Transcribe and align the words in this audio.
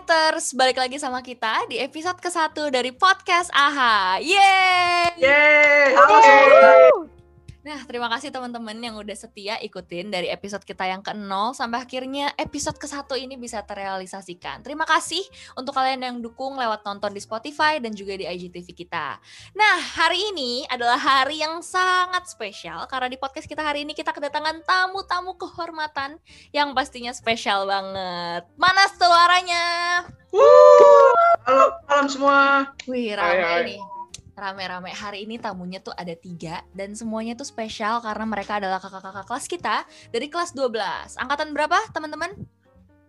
Hai 0.00 0.08
Flighters, 0.08 0.56
balik 0.56 0.80
lagi 0.80 0.96
sama 0.96 1.20
kita 1.20 1.68
di 1.68 1.76
episode 1.76 2.16
ke-1 2.24 2.72
dari 2.72 2.88
podcast 2.88 3.52
AHA. 3.52 4.24
Yeay! 4.24 5.12
Yeay! 5.20 5.92
Halo 5.92 6.16
semua. 6.24 6.89
Nah, 7.70 7.86
terima 7.86 8.10
kasih 8.10 8.34
teman-teman 8.34 8.74
yang 8.82 8.98
udah 8.98 9.14
setia 9.14 9.54
ikutin 9.62 10.10
dari 10.10 10.26
episode 10.26 10.66
kita 10.66 10.90
yang 10.90 11.06
ke-0 11.06 11.54
sampai 11.54 11.78
akhirnya 11.78 12.34
episode 12.34 12.74
ke-1 12.74 13.06
ini 13.14 13.38
bisa 13.38 13.62
terrealisasikan. 13.62 14.66
Terima 14.66 14.82
kasih 14.82 15.22
untuk 15.54 15.78
kalian 15.78 16.02
yang 16.02 16.16
dukung 16.18 16.58
lewat 16.58 16.82
nonton 16.82 17.14
di 17.14 17.22
Spotify 17.22 17.78
dan 17.78 17.94
juga 17.94 18.18
di 18.18 18.26
IGTV 18.26 18.74
kita. 18.74 19.22
Nah, 19.54 19.76
hari 19.94 20.18
ini 20.34 20.66
adalah 20.66 20.98
hari 20.98 21.46
yang 21.46 21.62
sangat 21.62 22.26
spesial 22.26 22.90
karena 22.90 23.06
di 23.06 23.14
podcast 23.14 23.46
kita 23.46 23.62
hari 23.62 23.86
ini 23.86 23.94
kita 23.94 24.10
kedatangan 24.10 24.66
tamu-tamu 24.66 25.38
kehormatan 25.38 26.18
yang 26.50 26.74
pastinya 26.74 27.14
spesial 27.14 27.70
banget. 27.70 28.50
Mana 28.58 28.90
suaranya? 28.98 29.66
Halo, 31.46 31.70
malam 31.86 32.06
semua. 32.10 32.38
Wih, 32.90 33.14
Hai, 33.14 33.38
hai. 33.38 33.62
nih. 33.62 33.99
Rame-rame. 34.40 34.88
Hari 34.96 35.28
ini 35.28 35.36
tamunya 35.36 35.84
tuh 35.84 35.92
ada 35.92 36.16
tiga 36.16 36.64
dan 36.72 36.96
semuanya 36.96 37.36
tuh 37.36 37.44
spesial 37.44 38.00
karena 38.00 38.24
mereka 38.24 38.56
adalah 38.56 38.80
kakak-kakak 38.80 39.28
kelas 39.28 39.44
kita 39.44 39.76
dari 40.08 40.32
kelas 40.32 40.56
12. 40.56 41.20
Angkatan 41.20 41.52
berapa, 41.52 41.76
teman-teman? 41.92 42.32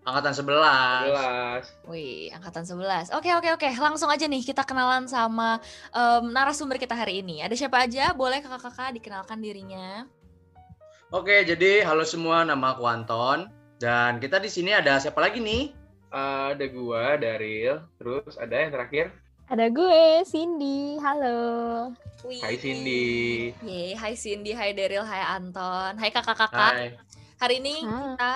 Angkatan 0.04 0.34
11. 0.36 1.08
Jelas. 1.08 1.64
Wih, 1.88 2.36
angkatan 2.36 2.68
11. 2.68 3.16
Oke, 3.16 3.32
oke, 3.32 3.48
oke. 3.56 3.70
Langsung 3.80 4.12
aja 4.12 4.28
nih 4.28 4.44
kita 4.44 4.68
kenalan 4.68 5.08
sama 5.08 5.64
em, 5.96 6.36
narasumber 6.36 6.76
kita 6.76 7.00
hari 7.00 7.24
ini. 7.24 7.40
Ada 7.40 7.56
siapa 7.56 7.88
aja? 7.88 8.12
Boleh 8.12 8.44
kakak-kakak 8.44 9.00
dikenalkan 9.00 9.40
dirinya? 9.40 10.04
Oke, 11.16 11.48
jadi 11.48 11.88
halo 11.88 12.04
semua, 12.04 12.44
nama 12.44 12.76
aku 12.76 12.84
Anton. 12.84 13.48
Dan 13.80 14.20
kita 14.20 14.36
di 14.44 14.52
sini 14.52 14.76
ada 14.76 15.00
siapa 15.00 15.24
lagi 15.24 15.40
nih? 15.40 15.80
ada 16.12 16.66
gua, 16.68 17.16
Daril. 17.16 17.88
Terus 17.96 18.36
ada 18.36 18.52
yang 18.52 18.76
terakhir. 18.76 19.16
Ada 19.52 19.68
gue, 19.68 20.24
Cindy. 20.24 20.96
Halo. 21.04 21.92
Wih. 22.24 22.40
Hai 22.40 22.56
Cindy. 22.56 23.52
Yeay, 23.60 24.00
hai 24.00 24.16
Cindy, 24.16 24.56
hai 24.56 24.72
Daryl, 24.72 25.04
hai 25.04 25.28
Anton. 25.28 26.00
Hai 26.00 26.08
kakak-kakak. 26.08 26.72
Hai. 26.72 26.96
Hari 27.36 27.60
ini 27.60 27.84
Hai. 27.84 28.16
kita 28.16 28.34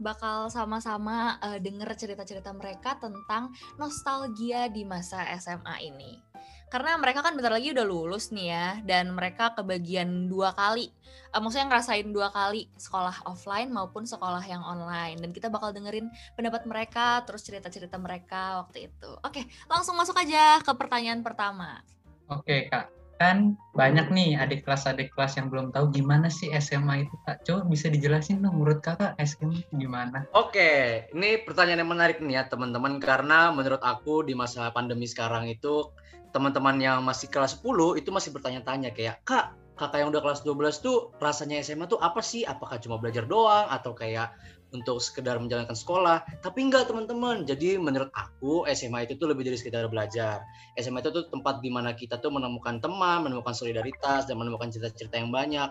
bakal 0.00 0.48
sama-sama 0.48 1.36
eh, 1.44 1.60
denger 1.60 1.92
cerita-cerita 2.00 2.56
mereka 2.56 2.96
tentang 2.96 3.52
nostalgia 3.76 4.72
di 4.72 4.88
masa 4.88 5.28
SMA 5.36 5.92
ini. 5.92 6.24
Karena 6.66 6.98
mereka 6.98 7.22
kan 7.22 7.38
bentar 7.38 7.54
lagi 7.54 7.70
udah 7.70 7.86
lulus 7.86 8.34
nih 8.34 8.46
ya, 8.50 8.68
dan 8.82 9.14
mereka 9.14 9.54
kebagian 9.54 10.26
dua 10.26 10.50
kali. 10.50 10.90
Eh, 11.30 11.40
maksudnya 11.40 11.70
ngerasain 11.70 12.10
dua 12.10 12.34
kali 12.34 12.66
sekolah 12.74 13.22
offline 13.30 13.70
maupun 13.70 14.02
sekolah 14.02 14.42
yang 14.44 14.66
online. 14.66 15.22
Dan 15.22 15.30
kita 15.30 15.46
bakal 15.46 15.70
dengerin 15.70 16.10
pendapat 16.34 16.66
mereka, 16.66 17.22
terus 17.22 17.46
cerita-cerita 17.46 17.94
mereka 18.02 18.66
waktu 18.66 18.90
itu. 18.90 19.10
Oke, 19.22 19.46
langsung 19.70 19.94
masuk 19.94 20.18
aja 20.18 20.58
ke 20.58 20.72
pertanyaan 20.74 21.22
pertama. 21.22 21.80
Oke 22.26 22.66
kak, 22.66 22.90
kan 23.16 23.56
banyak 23.72 24.12
nih 24.12 24.36
adik 24.36 24.64
kelas 24.68 24.84
adik 24.84 25.12
kelas 25.16 25.40
yang 25.40 25.48
belum 25.48 25.72
tahu 25.72 25.88
gimana 25.92 26.28
sih 26.28 26.52
SMA 26.56 27.08
itu 27.08 27.16
kak. 27.24 27.40
Coba 27.48 27.64
bisa 27.68 27.88
dijelasin 27.88 28.44
dong 28.44 28.60
menurut 28.60 28.84
kakak 28.84 29.16
SMA 29.24 29.64
gimana? 29.72 30.28
Oke, 30.36 31.04
ini 31.16 31.40
pertanyaan 31.40 31.84
yang 31.84 31.92
menarik 31.92 32.18
nih 32.20 32.40
ya 32.40 32.42
teman-teman 32.48 33.00
karena 33.00 33.52
menurut 33.52 33.80
aku 33.80 34.24
di 34.24 34.36
masa 34.36 34.68
pandemi 34.72 35.08
sekarang 35.08 35.48
itu 35.48 35.92
teman-teman 36.30 36.76
yang 36.76 36.98
masih 37.00 37.32
kelas 37.32 37.56
10 37.56 37.96
itu 37.96 38.12
masih 38.12 38.28
bertanya-tanya 38.36 38.92
kayak, 38.92 39.24
"Kak, 39.24 39.56
kakak 39.76 40.04
yang 40.04 40.08
udah 40.12 40.24
kelas 40.24 40.40
12 40.44 40.80
tuh 40.80 41.12
rasanya 41.20 41.60
SMA 41.60 41.88
tuh 41.88 42.00
apa 42.00 42.24
sih? 42.24 42.44
Apakah 42.44 42.80
cuma 42.80 42.96
belajar 42.96 43.28
doang 43.28 43.68
atau 43.68 43.92
kayak 43.92 44.32
untuk 44.74 44.98
sekedar 45.02 45.38
menjalankan 45.38 45.74
sekolah?" 45.74 46.24
Tapi 46.40 46.58
enggak, 46.66 46.90
teman-teman. 46.90 47.44
Jadi 47.44 47.76
menurut 47.76 48.10
aku 48.14 48.66
SMA 48.72 49.06
itu 49.06 49.18
tuh 49.18 49.30
lebih 49.30 49.46
dari 49.46 49.58
sekedar 49.60 49.86
belajar. 49.86 50.42
SMA 50.78 51.02
itu 51.02 51.10
tuh 51.12 51.24
tempat 51.28 51.60
di 51.60 51.70
mana 51.70 51.92
kita 51.92 52.18
tuh 52.18 52.30
menemukan 52.32 52.80
teman, 52.80 53.26
menemukan 53.26 53.52
solidaritas 53.52 54.26
dan 54.26 54.36
menemukan 54.38 54.72
cerita-cerita 54.72 55.18
yang 55.18 55.30
banyak. 55.30 55.70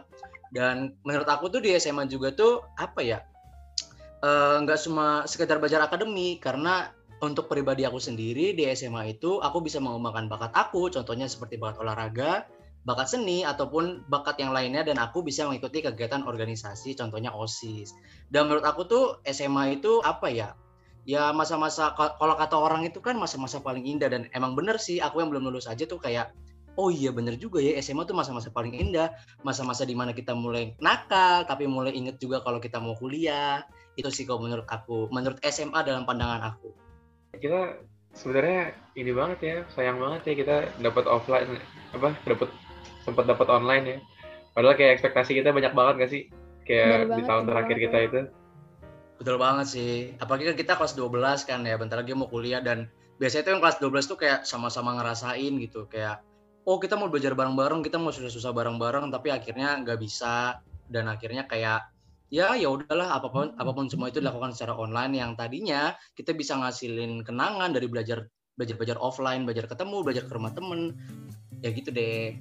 Dan 0.53 0.95
menurut 1.03 1.27
aku 1.27 1.51
tuh 1.51 1.59
di 1.59 1.73
SMA 1.75 2.07
juga 2.07 2.31
tuh 2.31 2.63
apa 2.79 3.01
ya? 3.03 3.19
eh, 4.25 4.55
nggak 4.63 4.79
cuma 4.87 5.23
sekedar 5.29 5.61
belajar 5.61 5.85
akademik 5.85 6.41
karena 6.41 6.89
untuk 7.23 7.47
pribadi 7.47 7.87
aku 7.87 8.01
sendiri 8.01 8.51
di 8.53 8.67
SMA 8.75 9.17
itu 9.17 9.39
aku 9.39 9.63
bisa 9.63 9.79
mengembangkan 9.79 10.27
bakat 10.27 10.51
aku 10.51 10.91
contohnya 10.91 11.29
seperti 11.29 11.55
bakat 11.55 11.79
olahraga 11.81 12.45
bakat 12.85 13.09
seni 13.09 13.41
ataupun 13.41 14.05
bakat 14.05 14.37
yang 14.37 14.53
lainnya 14.53 14.85
dan 14.85 15.01
aku 15.01 15.25
bisa 15.25 15.49
mengikuti 15.49 15.81
kegiatan 15.81 16.21
organisasi 16.21 16.93
contohnya 16.93 17.33
OSIS. 17.33 17.97
Dan 18.29 18.45
menurut 18.45 18.61
aku 18.61 18.85
tuh 18.85 19.03
SMA 19.25 19.81
itu 19.81 20.05
apa 20.05 20.29
ya? 20.29 20.53
Ya 21.05 21.33
masa-masa 21.33 21.93
ka- 21.97 22.17
kalau 22.17 22.37
kata 22.37 22.57
orang 22.57 22.85
itu 22.85 23.01
kan 23.01 23.17
masa-masa 23.17 23.61
paling 23.61 23.85
indah 23.85 24.09
dan 24.09 24.29
emang 24.33 24.53
bener 24.53 24.77
sih 24.77 25.01
aku 25.01 25.21
yang 25.21 25.29
belum 25.33 25.49
lulus 25.49 25.69
aja 25.69 25.85
tuh 25.85 26.01
kayak 26.01 26.33
oh 26.77 26.89
iya 26.89 27.13
bener 27.13 27.37
juga 27.37 27.61
ya 27.61 27.77
SMA 27.81 28.05
tuh 28.05 28.13
masa-masa 28.13 28.53
paling 28.53 28.77
indah. 28.77 29.09
Masa-masa 29.41 29.85
di 29.85 29.97
mana 29.97 30.13
kita 30.13 30.37
mulai 30.37 30.77
nakal 30.77 31.45
tapi 31.49 31.65
mulai 31.65 31.93
inget 31.93 32.21
juga 32.21 32.45
kalau 32.45 32.61
kita 32.61 32.77
mau 32.77 32.93
kuliah. 32.97 33.65
Itu 33.97 34.13
sih 34.13 34.29
kalau 34.29 34.45
menurut 34.45 34.69
aku 34.69 35.09
menurut 35.09 35.41
SMA 35.41 35.81
dalam 35.81 36.05
pandangan 36.05 36.53
aku. 36.53 36.69
Kita 37.37 37.81
sebenarnya 38.13 38.77
ini 38.93 39.11
banget 39.13 39.39
ya, 39.41 39.57
sayang 39.73 39.97
banget 39.97 40.21
ya 40.25 40.33
kita 40.37 40.55
dapat 40.81 41.05
offline 41.09 41.57
apa 41.93 42.11
dapat 42.27 42.49
sempat 43.03 43.25
dapat 43.25 43.47
online 43.49 43.85
ya. 43.85 43.97
Padahal 44.55 44.75
kayak 44.79 44.99
ekspektasi 44.99 45.35
kita 45.37 45.51
banyak 45.51 45.73
banget 45.75 45.93
gak 46.01 46.11
sih? 46.11 46.23
Kayak 46.63 46.87
Bener 46.87 46.99
di 46.99 47.09
banget, 47.11 47.27
tahun 47.27 47.43
terakhir 47.45 47.75
banget. 47.75 47.85
kita 47.89 47.97
itu. 48.09 48.21
betul 49.15 49.39
banget 49.39 49.67
sih 49.71 49.93
apalagi 50.19 50.43
kan 50.51 50.55
kita 50.59 50.73
kelas 50.75 50.93
12 50.99 51.47
kan 51.47 51.63
ya 51.63 51.79
bentar 51.79 52.03
lagi 52.03 52.11
mau 52.11 52.27
kuliah 52.27 52.59
dan 52.59 52.91
biasanya 53.15 53.47
itu 53.47 53.51
yang 53.55 53.61
kelas 53.63 53.77
12 53.79 54.11
tuh 54.11 54.17
kayak 54.19 54.43
sama-sama 54.43 54.91
ngerasain 54.99 55.55
gitu 55.63 55.87
kayak 55.87 56.19
oh 56.67 56.75
kita 56.83 56.99
mau 56.99 57.07
belajar 57.07 57.31
bareng-bareng 57.31 57.79
kita 57.79 57.95
mau 57.95 58.11
susah-susah 58.11 58.51
bareng-bareng 58.51 59.07
tapi 59.15 59.31
akhirnya 59.31 59.79
nggak 59.87 60.03
bisa 60.03 60.59
dan 60.91 61.07
akhirnya 61.07 61.47
kayak 61.47 61.87
ya 62.27 62.59
ya 62.59 62.67
udahlah 62.67 63.15
apa 63.15 63.31
pun 63.31 63.55
apa 63.55 63.71
pun 63.71 63.87
semua 63.87 64.11
itu 64.11 64.19
dilakukan 64.19 64.51
secara 64.51 64.75
online 64.75 65.15
yang 65.15 65.31
tadinya 65.39 65.95
kita 66.19 66.35
bisa 66.35 66.59
ngasilin 66.59 67.23
kenangan 67.23 67.71
dari 67.71 67.87
belajar 67.87 68.27
belajar 68.59 68.75
belajar 68.75 68.97
offline 68.99 69.47
belajar 69.47 69.63
ketemu 69.71 70.03
belajar 70.03 70.23
ke 70.27 70.33
rumah 70.35 70.51
temen 70.51 70.91
ya 71.63 71.71
gitu 71.71 71.87
deh 71.87 72.35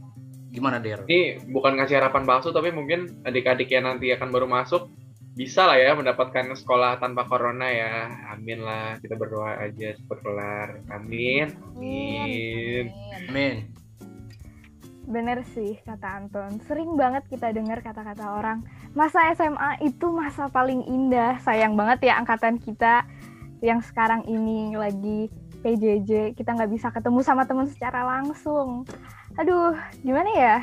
gimana 0.54 0.78
der 0.78 1.02
Ini 1.10 1.50
bukan 1.50 1.74
ngasih 1.74 1.98
harapan 1.98 2.22
palsu 2.22 2.54
tapi 2.54 2.70
mungkin 2.70 3.10
adik-adik 3.26 3.74
yang 3.74 3.90
nanti 3.90 4.14
akan 4.14 4.30
baru 4.30 4.46
masuk 4.46 4.86
bisa 5.34 5.66
lah 5.66 5.74
ya 5.74 5.98
mendapatkan 5.98 6.54
sekolah 6.54 7.02
tanpa 7.02 7.26
corona 7.26 7.66
ya. 7.66 8.06
Amin 8.30 8.62
lah, 8.62 8.94
kita 9.02 9.18
berdoa 9.18 9.58
aja 9.58 9.98
cepat 9.98 10.18
kelar. 10.22 10.68
Amin. 10.94 11.50
Amin. 11.74 12.86
amin 13.26 13.74
Bener 15.04 15.42
sih 15.52 15.76
kata 15.84 16.22
Anton. 16.22 16.62
Sering 16.64 16.96
banget 16.96 17.26
kita 17.28 17.50
dengar 17.50 17.82
kata-kata 17.84 18.40
orang, 18.40 18.64
masa 18.96 19.34
SMA 19.36 19.84
itu 19.84 20.06
masa 20.08 20.48
paling 20.48 20.86
indah. 20.86 21.36
Sayang 21.42 21.76
banget 21.76 22.08
ya 22.08 22.16
angkatan 22.16 22.56
kita 22.56 23.04
yang 23.60 23.82
sekarang 23.84 24.24
ini 24.30 24.78
lagi 24.78 25.28
PJJ, 25.64 26.36
kita 26.36 26.52
nggak 26.52 26.72
bisa 26.72 26.88
ketemu 26.92 27.20
sama 27.24 27.44
teman 27.44 27.68
secara 27.68 28.04
langsung. 28.04 28.84
Aduh, 29.34 29.74
gimana 30.06 30.30
ya? 30.30 30.56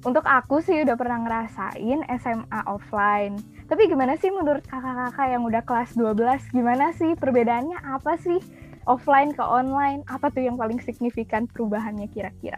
Untuk 0.00 0.24
aku 0.24 0.64
sih 0.64 0.80
udah 0.80 0.96
pernah 0.96 1.20
ngerasain 1.20 2.00
SMA 2.22 2.60
offline. 2.64 3.36
Tapi 3.66 3.90
gimana 3.90 4.16
sih 4.16 4.32
menurut 4.32 4.64
kakak-kakak 4.64 5.28
yang 5.28 5.42
udah 5.44 5.60
kelas 5.66 5.92
12? 5.92 6.56
Gimana 6.56 6.94
sih 6.96 7.12
perbedaannya 7.18 7.76
apa 7.84 8.16
sih 8.16 8.40
offline 8.88 9.34
ke 9.36 9.42
online? 9.44 10.06
Apa 10.08 10.32
tuh 10.32 10.46
yang 10.46 10.56
paling 10.56 10.80
signifikan 10.80 11.44
perubahannya 11.50 12.08
kira-kira? 12.08 12.56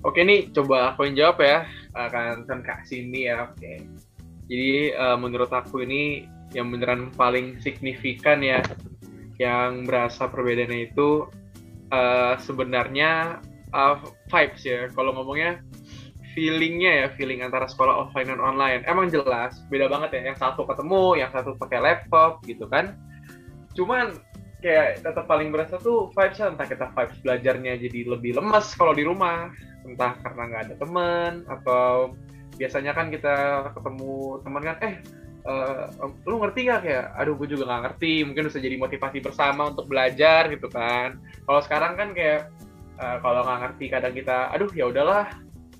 Oke 0.00 0.24
nih, 0.24 0.48
coba 0.56 0.96
aku 0.96 1.06
yang 1.06 1.14
jawab 1.28 1.38
ya. 1.44 1.58
Akan 1.92 2.48
kan 2.48 2.64
Kak 2.64 2.88
Cindy 2.88 3.28
ya. 3.28 3.46
Oke. 3.46 3.84
Jadi 4.50 4.96
eh, 4.96 5.16
menurut 5.20 5.52
aku 5.54 5.86
ini 5.86 6.26
yang 6.50 6.72
beneran 6.72 7.14
paling 7.14 7.62
signifikan 7.62 8.42
ya, 8.42 8.58
yang 9.38 9.86
berasa 9.86 10.26
perbedaannya 10.26 10.90
itu 10.90 11.28
eh, 11.92 12.34
sebenarnya 12.40 13.44
eh, 13.70 13.96
vibes 14.30 14.62
ya. 14.66 14.80
Kalau 14.92 15.14
ngomongnya 15.14 15.62
feelingnya 16.34 16.92
ya, 17.04 17.06
feeling 17.18 17.42
antara 17.42 17.66
sekolah 17.66 18.06
offline 18.06 18.30
dan 18.30 18.42
online. 18.42 18.82
Emang 18.86 19.10
jelas 19.10 19.58
beda 19.70 19.90
banget 19.90 20.20
ya. 20.20 20.34
Yang 20.34 20.38
satu 20.42 20.62
ketemu, 20.66 21.18
yang 21.18 21.30
satu 21.30 21.58
pakai 21.58 21.78
laptop 21.82 22.42
gitu 22.46 22.66
kan. 22.70 22.94
Cuman 23.74 24.18
kayak 24.60 25.00
tetap 25.00 25.24
paling 25.24 25.48
berasa 25.50 25.80
tuh 25.80 26.12
vibes 26.12 26.38
entah 26.38 26.68
kita 26.68 26.92
vibes 26.92 27.16
belajarnya 27.24 27.80
jadi 27.80 28.00
lebih 28.12 28.36
lemes 28.36 28.76
kalau 28.76 28.92
di 28.92 29.08
rumah 29.08 29.48
entah 29.88 30.12
karena 30.20 30.42
nggak 30.52 30.62
ada 30.68 30.74
teman 30.76 31.32
atau 31.48 32.12
biasanya 32.60 32.92
kan 32.92 33.08
kita 33.08 33.64
ketemu 33.72 34.44
teman 34.44 34.62
kan 34.68 34.76
eh 34.84 34.96
eh, 35.48 35.84
lu 36.28 36.36
ngerti 36.44 36.68
nggak 36.68 36.80
kayak 36.84 37.06
aduh 37.16 37.34
gue 37.40 37.48
juga 37.48 37.64
nggak 37.72 37.82
ngerti 37.88 38.14
mungkin 38.28 38.52
bisa 38.52 38.60
jadi 38.60 38.76
motivasi 38.76 39.18
bersama 39.24 39.72
untuk 39.72 39.88
belajar 39.88 40.52
gitu 40.52 40.68
kan 40.68 41.16
kalau 41.48 41.60
sekarang 41.64 41.96
kan 41.96 42.12
kayak 42.12 42.52
eh, 43.00 43.16
kalau 43.24 43.40
nggak 43.42 43.60
ngerti 43.64 43.84
kadang 43.88 44.14
kita 44.14 44.52
aduh 44.52 44.70
ya 44.76 44.92
udahlah 44.92 45.26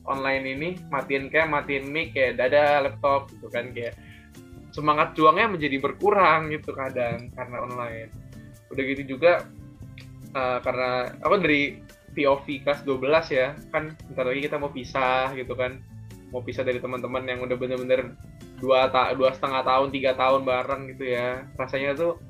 online 0.08 0.44
ini 0.56 0.69
matiin 0.88 1.28
cam 1.28 1.52
matiin 1.52 1.87
mic 1.93 2.17
kayak 2.17 2.40
dada 2.40 2.81
laptop 2.82 3.28
gitu 3.31 3.46
kan 3.52 3.70
kayak 3.76 3.94
semangat 4.70 5.19
juangnya 5.19 5.50
menjadi 5.50 5.76
berkurang 5.82 6.50
gitu 6.55 6.72
kadang 6.72 7.28
karena 7.34 7.56
online. 7.67 8.11
Udah 8.70 8.82
gitu 8.87 9.19
juga 9.19 9.46
uh, 10.34 10.58
karena 10.62 11.11
aku 11.22 11.34
dari 11.43 11.82
POV 12.11 12.67
kelas 12.67 12.82
12 12.87 13.38
ya 13.38 13.55
kan 13.70 13.94
bentar 14.11 14.25
lagi 14.26 14.40
kita 14.46 14.56
mau 14.58 14.70
pisah 14.70 15.34
gitu 15.34 15.55
kan. 15.58 15.82
Mau 16.31 16.46
pisah 16.46 16.62
dari 16.62 16.78
teman-teman 16.78 17.26
yang 17.26 17.43
udah 17.43 17.58
bener-bener 17.58 18.14
dua 18.62 18.87
ta 18.93 19.11
dua 19.19 19.34
setengah 19.34 19.66
tahun 19.66 19.90
tiga 19.90 20.14
tahun 20.14 20.46
bareng 20.46 20.82
gitu 20.94 21.05
ya. 21.19 21.43
Rasanya 21.58 21.99
tuh 21.99 22.23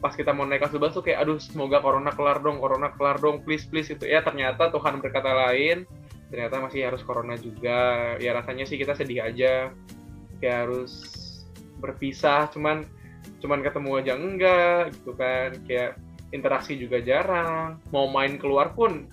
pas 0.00 0.16
kita 0.16 0.32
mau 0.32 0.48
naik 0.48 0.64
kelas 0.64 0.74
12 0.80 0.96
tuh 0.96 1.04
kayak 1.04 1.18
aduh 1.22 1.36
semoga 1.36 1.84
corona 1.84 2.08
kelar 2.16 2.40
dong 2.40 2.56
corona 2.56 2.88
kelar 2.96 3.20
dong 3.20 3.44
please 3.44 3.68
please 3.68 3.92
itu 3.92 4.08
ya 4.08 4.24
ternyata 4.24 4.72
Tuhan 4.72 4.98
berkata 4.98 5.30
lain. 5.30 5.84
Ternyata 6.30 6.62
masih 6.62 6.86
harus 6.88 7.02
corona 7.04 7.34
juga. 7.36 8.14
Ya 8.22 8.32
rasanya 8.32 8.64
sih 8.64 8.78
kita 8.78 8.94
sedih 8.96 9.26
aja. 9.26 9.74
Kayak 10.38 10.58
harus 10.66 10.92
berpisah 11.82 12.48
cuman 12.54 12.86
cuman 13.44 13.60
ketemu 13.60 13.90
aja 14.00 14.12
enggak 14.16 14.82
gitu 14.96 15.12
kan. 15.18 15.52
Kayak 15.68 16.00
interaksi 16.32 16.80
juga 16.80 17.02
jarang. 17.02 17.82
Mau 17.92 18.08
main 18.08 18.40
keluar 18.40 18.72
pun 18.72 19.10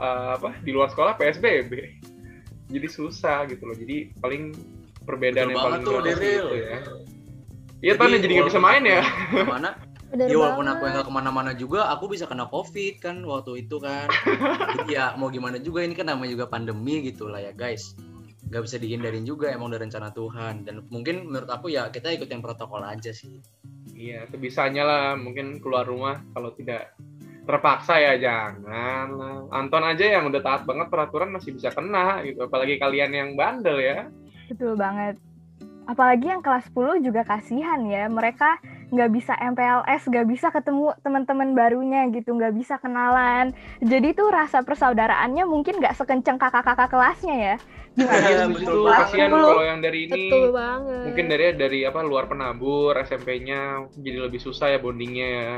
uh, 0.00 0.38
apa 0.40 0.56
di 0.64 0.70
luar 0.72 0.88
sekolah 0.88 1.18
PSBB 1.20 2.00
jadi 2.70 2.86
susah 2.86 3.50
gitu 3.50 3.66
loh. 3.66 3.76
Jadi 3.76 4.14
paling 4.22 4.54
perbedaan 5.02 5.50
Betul 5.50 5.54
yang 5.58 5.64
paling 5.66 5.82
tuh, 5.82 5.94
gitu 6.06 6.54
ya. 6.54 6.78
Iya 7.80 7.92
kan 7.98 8.08
jadi 8.14 8.32
nggak 8.40 8.48
bisa 8.48 8.62
main 8.62 8.84
ya. 8.86 9.02
mana 9.42 9.89
ya 10.16 10.36
walaupun 10.36 10.66
aku 10.66 10.82
yang 10.90 10.94
gak 10.98 11.06
ke 11.06 11.14
mana-mana 11.14 11.52
juga 11.54 11.86
aku 11.94 12.10
bisa 12.10 12.26
kena 12.26 12.50
covid 12.50 12.98
kan 12.98 13.22
waktu 13.22 13.66
itu 13.66 13.78
kan 13.78 14.10
jadi 14.82 14.90
ya 14.90 15.04
mau 15.14 15.30
gimana 15.30 15.62
juga 15.62 15.86
ini 15.86 15.94
kan 15.94 16.10
namanya 16.10 16.34
juga 16.34 16.46
pandemi 16.50 17.02
gitu 17.06 17.30
lah 17.30 17.38
ya 17.38 17.54
guys 17.54 17.94
nggak 18.50 18.66
bisa 18.66 18.76
dihindarin 18.82 19.22
juga 19.22 19.54
emang 19.54 19.70
udah 19.70 19.78
rencana 19.78 20.10
Tuhan 20.10 20.66
dan 20.66 20.82
mungkin 20.90 21.30
menurut 21.30 21.46
aku 21.46 21.70
ya 21.70 21.86
kita 21.94 22.10
ikutin 22.10 22.42
protokol 22.42 22.82
aja 22.82 23.14
sih 23.14 23.38
Iya, 24.00 24.24
sebisanya 24.32 24.82
lah 24.88 25.04
mungkin 25.20 25.60
keluar 25.60 25.84
rumah 25.84 26.24
kalau 26.32 26.56
tidak 26.56 26.96
terpaksa 27.44 28.00
ya 28.00 28.16
jangan. 28.16 29.12
Anton 29.52 29.84
aja 29.84 30.16
yang 30.16 30.32
udah 30.32 30.40
taat 30.40 30.64
banget 30.64 30.88
peraturan 30.88 31.28
masih 31.36 31.52
bisa 31.52 31.68
kena 31.68 32.24
gitu, 32.24 32.48
apalagi 32.48 32.80
kalian 32.80 33.12
yang 33.12 33.30
bandel 33.36 33.76
ya. 33.76 34.08
Betul 34.48 34.80
banget. 34.80 35.20
Apalagi 35.84 36.32
yang 36.32 36.40
kelas 36.40 36.72
10 36.72 37.04
juga 37.04 37.28
kasihan 37.28 37.84
ya, 37.84 38.08
mereka 38.08 38.56
nggak 38.90 39.10
bisa 39.10 39.32
MPLS, 39.34 40.02
nggak 40.04 40.26
bisa 40.26 40.46
ketemu 40.50 40.92
teman-teman 41.00 41.54
barunya 41.54 42.10
gitu, 42.10 42.34
nggak 42.34 42.52
bisa 42.52 42.76
kenalan. 42.76 43.54
Jadi 43.78 44.12
tuh 44.12 44.28
rasa 44.28 44.60
persaudaraannya 44.60 45.46
mungkin 45.46 45.78
nggak 45.78 45.94
sekenceng 45.94 46.36
kakak-kakak 46.36 46.90
kelasnya 46.90 47.36
ya. 47.36 47.56
Iya 47.96 48.46
betul. 48.46 48.86
Kasihan 48.86 49.30
kalau 49.30 49.62
yang 49.62 49.82
dari 49.82 50.06
ini 50.06 50.30
Betul 50.30 50.54
banget. 50.54 51.02
mungkin 51.10 51.24
dari 51.26 51.44
dari 51.54 51.80
apa 51.82 52.00
luar 52.00 52.26
penabur 52.26 52.94
SMP-nya 52.96 53.90
jadi 53.98 54.26
lebih 54.26 54.38
susah 54.38 54.70
ya 54.70 54.78
bondingnya 54.78 55.26
ya. 55.26 55.54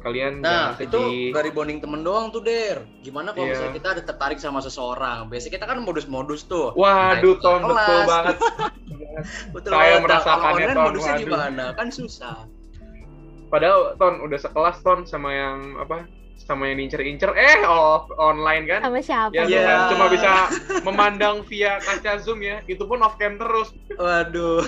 Kalian 0.00 0.40
Nah, 0.40 0.72
itu 0.80 1.28
dari 1.28 1.52
bonding 1.52 1.84
temen 1.84 2.00
doang 2.00 2.32
tuh, 2.32 2.40
Der. 2.40 2.88
Gimana 3.04 3.36
kalau 3.36 3.44
Iya. 3.44 3.52
misalnya 3.52 3.74
kita 3.76 3.88
ada 3.92 4.02
tertarik 4.02 4.40
sama 4.40 4.64
seseorang? 4.64 5.28
Biasanya 5.28 5.60
kita 5.60 5.66
kan 5.68 5.78
modus-modus 5.84 6.48
tuh. 6.48 6.72
Waduh, 6.72 7.36
kelas. 7.36 7.60
betul 7.60 8.00
banget. 8.08 8.36
Betul 9.52 9.70
Saya 9.70 9.76
banget. 9.76 9.92
Nah, 9.92 10.04
merasakannya, 10.08 10.66
Ton. 10.72 10.84
modusnya 10.88 11.12
Waduh. 11.12 11.24
gimana? 11.28 11.64
Kan 11.76 11.88
susah. 11.92 12.36
Padahal 13.50 13.98
Ton 13.98 14.22
udah 14.22 14.38
sekelas 14.38 14.78
Ton 14.80 15.02
sama 15.04 15.30
yang 15.30 15.58
apa? 15.76 16.06
Sama 16.40 16.66
yang 16.66 16.80
incer-incer 16.80 17.30
eh 17.30 17.62
off 17.62 18.08
online 18.16 18.64
kan? 18.64 18.80
Sama 18.80 18.98
siapa? 18.98 19.30
Ya, 19.30 19.44
Iya. 19.44 19.50
tuh 19.52 19.62
kan 19.62 19.80
cuma 19.92 20.04
bisa 20.08 20.30
memandang 20.82 21.36
via 21.44 21.78
kaca 21.78 22.18
Zoom 22.18 22.40
ya. 22.40 22.64
Itu 22.64 22.86
pun 22.86 22.98
off 23.00 23.14
cam 23.16 23.36
terus. 23.36 23.70
Waduh. 23.92 24.64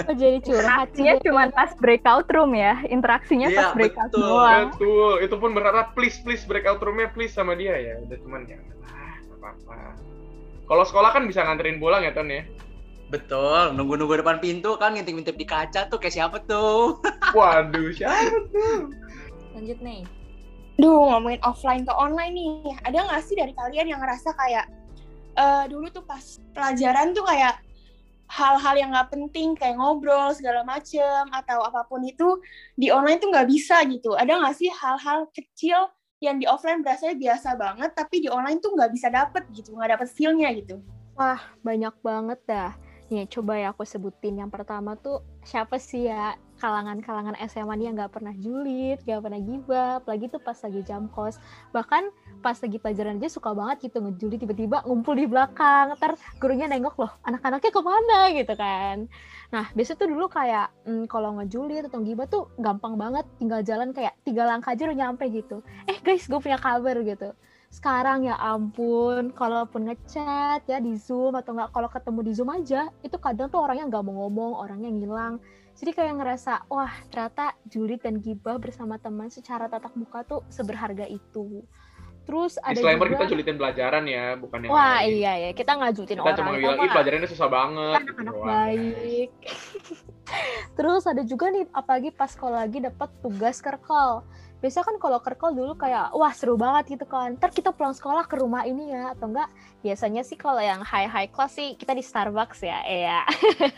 Oh, 0.00 0.14
jadi 0.14 0.38
curhat 0.40 0.92
sih. 0.92 1.08
cuma 1.20 1.48
pas 1.50 1.72
breakout 1.76 2.28
room 2.30 2.52
ya, 2.52 2.84
interaksinya 2.84 3.48
Iya, 3.48 3.58
pas 3.58 3.70
breakout 3.74 4.10
betul. 4.10 4.22
doang. 4.22 4.66
Betul. 4.70 5.12
Itu 5.24 5.34
pun 5.36 5.50
berharap 5.52 5.86
please 5.92 6.20
please 6.20 6.44
breakout 6.44 6.78
roomnya 6.78 7.10
please 7.10 7.32
sama 7.32 7.52
dia 7.54 7.74
ya. 7.74 7.94
Udah 8.00 8.16
cuman 8.20 8.40
ya 8.44 8.58
ah, 8.86 9.14
nggak 9.18 9.38
apa-apa. 9.40 9.76
Kalau 10.64 10.84
sekolah 10.84 11.10
kan 11.10 11.24
bisa 11.26 11.42
nganterin 11.42 11.76
pulang 11.76 12.00
ya 12.00 12.12
Ton 12.12 12.28
ya. 12.28 12.44
Betul, 13.10 13.74
nunggu-nunggu 13.74 14.22
depan 14.22 14.38
pintu 14.38 14.78
kan 14.78 14.94
ngintip-ngintip 14.94 15.34
di 15.34 15.42
kaca 15.42 15.90
tuh 15.90 15.98
kayak 15.98 16.14
siapa 16.14 16.38
tuh? 16.46 17.02
Waduh, 17.36 17.90
siapa 17.90 18.38
tuh? 18.54 18.94
Lanjut 19.58 19.78
nih. 19.82 20.06
Duh, 20.78 21.10
ngomongin 21.10 21.42
offline 21.42 21.82
ke 21.82 21.90
online 21.90 22.32
nih. 22.38 22.78
Ada 22.86 23.10
nggak 23.10 23.22
sih 23.26 23.34
dari 23.34 23.50
kalian 23.52 23.90
yang 23.90 24.00
ngerasa 24.00 24.30
kayak 24.38 24.70
eh 25.34 25.64
dulu 25.66 25.90
tuh 25.90 26.06
pas 26.06 26.22
pelajaran 26.54 27.10
tuh 27.14 27.26
kayak 27.26 27.58
hal-hal 28.30 28.74
yang 28.78 28.94
nggak 28.94 29.10
penting 29.10 29.58
kayak 29.58 29.74
ngobrol 29.74 30.30
segala 30.30 30.62
macem 30.62 31.26
atau 31.34 31.66
apa 31.66 31.82
pun 31.90 32.06
itu 32.06 32.38
di 32.78 32.94
online 32.94 33.18
tuh 33.18 33.34
nggak 33.34 33.50
bisa 33.50 33.82
gitu. 33.90 34.14
Ada 34.14 34.38
nggak 34.38 34.54
sih 34.54 34.70
hal-hal 34.70 35.26
kecil 35.34 35.90
yang 36.22 36.38
di 36.38 36.46
offline 36.46 36.86
berasanya 36.86 37.18
biasa 37.18 37.58
banget 37.58 37.90
tapi 37.96 38.22
di 38.22 38.28
online 38.30 38.62
tuh 38.62 38.70
nggak 38.78 38.90
bisa 38.94 39.10
dapet 39.10 39.42
gitu, 39.50 39.74
nggak 39.74 39.98
dapet 39.98 40.08
feel-nya 40.14 40.54
gitu. 40.54 40.78
Wah, 41.18 41.42
banyak 41.66 41.92
banget 42.00 42.38
dah. 42.46 42.72
Nih, 43.10 43.26
coba 43.26 43.58
ya 43.58 43.74
aku 43.74 43.82
sebutin. 43.82 44.38
Yang 44.38 44.54
pertama 44.54 44.94
tuh, 44.94 45.26
siapa 45.42 45.82
sih 45.82 46.06
ya 46.06 46.38
kalangan-kalangan 46.62 47.34
SMA 47.50 47.74
nih 47.74 47.84
yang 47.90 47.96
nggak 47.98 48.12
pernah 48.14 48.30
julid, 48.38 49.02
nggak 49.02 49.18
pernah 49.18 49.40
gibah, 49.42 49.92
apalagi 49.98 50.30
tuh 50.30 50.38
pas 50.38 50.54
lagi 50.54 50.80
jam 50.86 51.10
kos. 51.10 51.42
Bahkan 51.74 52.06
pas 52.38 52.54
lagi 52.54 52.78
pelajaran 52.78 53.18
aja 53.18 53.26
suka 53.34 53.50
banget 53.50 53.90
gitu 53.90 53.98
ngejulit 53.98 54.38
tiba-tiba 54.38 54.86
ngumpul 54.86 55.18
di 55.18 55.26
belakang. 55.26 55.98
Ntar 55.98 56.14
gurunya 56.38 56.70
nengok 56.70 57.02
loh, 57.02 57.10
anak-anaknya 57.26 57.70
ke 57.74 57.82
mana 57.82 58.18
gitu 58.30 58.54
kan. 58.54 58.96
Nah, 59.50 59.66
biasanya 59.74 59.98
tuh 59.98 60.08
dulu 60.14 60.26
kayak 60.30 60.66
hmm, 60.86 61.04
kalau 61.10 61.34
ngejulit 61.42 61.90
atau 61.90 61.98
gibah 62.06 62.30
tuh 62.30 62.46
gampang 62.62 62.94
banget. 62.94 63.26
Tinggal 63.42 63.66
jalan 63.66 63.90
kayak 63.90 64.14
tiga 64.22 64.46
langkah 64.46 64.70
aja 64.70 64.86
udah 64.86 64.98
nyampe 65.02 65.26
gitu. 65.34 65.66
Eh 65.90 65.98
guys, 65.98 66.30
gue 66.30 66.38
punya 66.38 66.62
kabar 66.62 66.94
gitu 67.02 67.34
sekarang 67.70 68.26
ya 68.26 68.34
ampun 68.34 69.30
kalaupun 69.30 69.86
ngechat 69.86 70.66
ya 70.66 70.82
di 70.82 70.98
zoom 70.98 71.38
atau 71.38 71.54
nggak 71.54 71.70
kalau 71.70 71.86
ketemu 71.86 72.20
di 72.26 72.32
zoom 72.34 72.50
aja 72.50 72.90
itu 73.00 73.14
kadang 73.16 73.46
tuh 73.46 73.62
orangnya 73.62 73.86
nggak 73.86 74.02
mau 74.02 74.26
ngomong 74.26 74.58
orangnya 74.58 74.90
ngilang 74.90 75.34
jadi 75.78 75.94
kayak 75.94 76.14
ngerasa 76.18 76.66
wah 76.66 76.90
ternyata 77.14 77.54
julid 77.70 78.02
dan 78.02 78.18
gibah 78.18 78.58
bersama 78.58 78.98
teman 78.98 79.30
secara 79.30 79.70
tatap 79.70 79.94
muka 79.94 80.26
tuh 80.26 80.42
seberharga 80.50 81.06
itu 81.06 81.62
terus 82.26 82.58
ada 82.58 82.74
Disclaimer 82.74 83.06
juga 83.06 83.16
kita 83.22 83.30
julitin 83.32 83.56
pelajaran 83.56 84.04
ya, 84.06 84.36
bukan 84.36 84.58
yang 84.60 84.70
wah 84.70 84.98
lain. 85.00 85.14
iya 85.18 85.32
ya 85.40 85.50
kita 85.56 85.72
nggak 85.72 85.92
julitin 85.94 86.16
Kita 86.18 86.26
orang 86.26 86.36
cuma 86.36 86.50
kita 86.50 86.58
bilang, 86.60 86.76
ih 86.78 86.90
pelajarannya 86.92 87.28
susah 87.30 87.48
banget. 87.48 87.94
kita 87.96 88.02
anak-anak 88.06 88.34
Doang. 88.34 88.46
baik 88.50 89.30
terus 90.78 91.04
ada 91.06 91.22
juga 91.26 91.50
nih 91.50 91.66
apalagi 91.70 92.10
pas 92.14 92.32
kalau 92.34 92.56
lagi 92.56 92.78
dapat 92.80 93.08
tugas 93.20 93.58
kerkol. 93.58 94.24
Biasanya 94.60 94.92
kan 94.92 94.96
kalau 95.00 95.18
kerkol 95.24 95.56
dulu 95.56 95.72
kayak 95.72 96.12
wah 96.12 96.32
seru 96.36 96.60
banget 96.60 97.00
gitu 97.00 97.08
kan. 97.08 97.36
Ntar 97.40 97.50
kita 97.52 97.72
pulang 97.72 97.96
sekolah 97.96 98.28
ke 98.28 98.36
rumah 98.36 98.68
ini 98.68 98.92
ya 98.92 99.16
atau 99.16 99.32
enggak 99.32 99.48
biasanya 99.80 100.20
sih 100.20 100.36
kalau 100.36 100.60
yang 100.60 100.84
high 100.84 101.08
high 101.08 101.30
class 101.32 101.56
sih 101.56 101.74
kita 101.80 101.96
di 101.96 102.04
Starbucks 102.04 102.60
ya 102.60 102.84
ya 102.84 103.24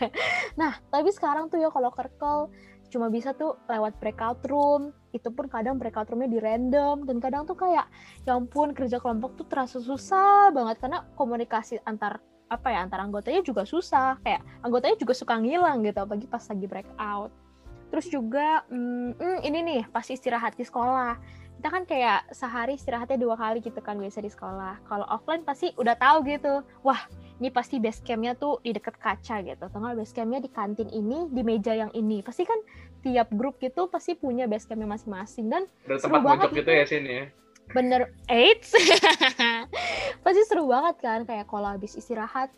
nah 0.59 0.75
tapi 0.91 1.15
sekarang 1.15 1.47
tuh 1.47 1.63
ya 1.63 1.71
kalau 1.71 1.87
kerkol 1.95 2.51
cuma 2.93 3.09
bisa 3.09 3.33
tuh 3.33 3.57
lewat 3.65 3.97
breakout 3.97 4.45
room. 4.45 4.93
Itu 5.09 5.33
pun 5.33 5.49
kadang 5.49 5.81
breakout 5.81 6.13
roomnya 6.13 6.29
di 6.29 6.37
random. 6.37 7.09
Dan 7.09 7.17
kadang 7.17 7.49
tuh 7.49 7.57
kayak 7.57 7.89
ya 8.21 8.37
ampun 8.37 8.77
kerja 8.77 9.01
kelompok 9.01 9.33
tuh 9.33 9.49
terasa 9.49 9.81
susah 9.81 10.53
banget 10.53 10.77
karena 10.77 11.01
komunikasi 11.17 11.81
antar 11.89 12.21
apa 12.53 12.69
ya 12.69 12.85
antar 12.85 13.01
anggotanya 13.01 13.41
juga 13.41 13.65
susah 13.65 14.21
kayak 14.21 14.45
anggotanya 14.61 14.97
juga 15.01 15.13
suka 15.17 15.41
ngilang 15.41 15.81
gitu 15.81 15.99
apalagi 16.05 16.29
pas 16.29 16.45
lagi 16.45 16.65
breakout 16.69 17.33
terus 17.93 18.09
juga 18.09 18.65
hmm, 18.73 19.21
hmm, 19.21 19.39
ini 19.45 19.59
nih 19.61 19.81
pas 19.93 20.01
istirahat 20.01 20.57
di 20.57 20.65
sekolah. 20.65 21.13
Kita 21.61 21.69
kan 21.69 21.85
kayak 21.85 22.33
sehari 22.33 22.73
istirahatnya 22.73 23.21
dua 23.21 23.37
kali 23.37 23.61
gitu 23.61 23.77
kan 23.85 24.01
biasa 24.01 24.25
di 24.25 24.33
sekolah. 24.33 24.81
Kalau 24.89 25.05
offline 25.13 25.45
pasti 25.45 25.69
udah 25.77 25.93
tahu 25.93 26.25
gitu 26.25 26.65
wah 26.81 26.97
ini 27.37 27.53
pasti 27.53 27.77
base 27.77 28.01
campnya 28.01 28.33
tuh 28.33 28.57
di 28.65 28.73
deket 28.73 28.97
kaca 28.97 29.45
gitu. 29.45 29.69
Tengah 29.69 29.93
base 29.93 30.09
campnya 30.09 30.41
di 30.41 30.49
kantin 30.49 30.89
ini 30.89 31.29
di 31.29 31.45
meja 31.45 31.77
yang 31.77 31.93
ini. 31.93 32.25
Pasti 32.25 32.49
kan 32.49 32.57
tiap 33.05 33.29
grup 33.29 33.61
gitu 33.61 33.85
pasti 33.93 34.17
punya 34.17 34.49
base 34.49 34.65
campnya 34.65 34.89
masing-masing 34.89 35.53
dan 35.53 35.69
Ada 35.85 36.01
Seru 36.01 36.17
tempat 36.17 36.21
banget 36.25 36.49
gitu 36.49 36.59
gitu. 36.65 36.71
ya 36.73 36.85
sini 36.89 37.11
ya. 37.13 37.25
Bener 37.71 38.11
AIDS. 38.27 38.75
Pasti 40.23 40.41
seru 40.49 40.67
banget 40.67 40.99
kan 40.99 41.23
kayak 41.23 41.47
kalau 41.47 41.71
habis 41.71 41.95
istirahat 41.95 42.51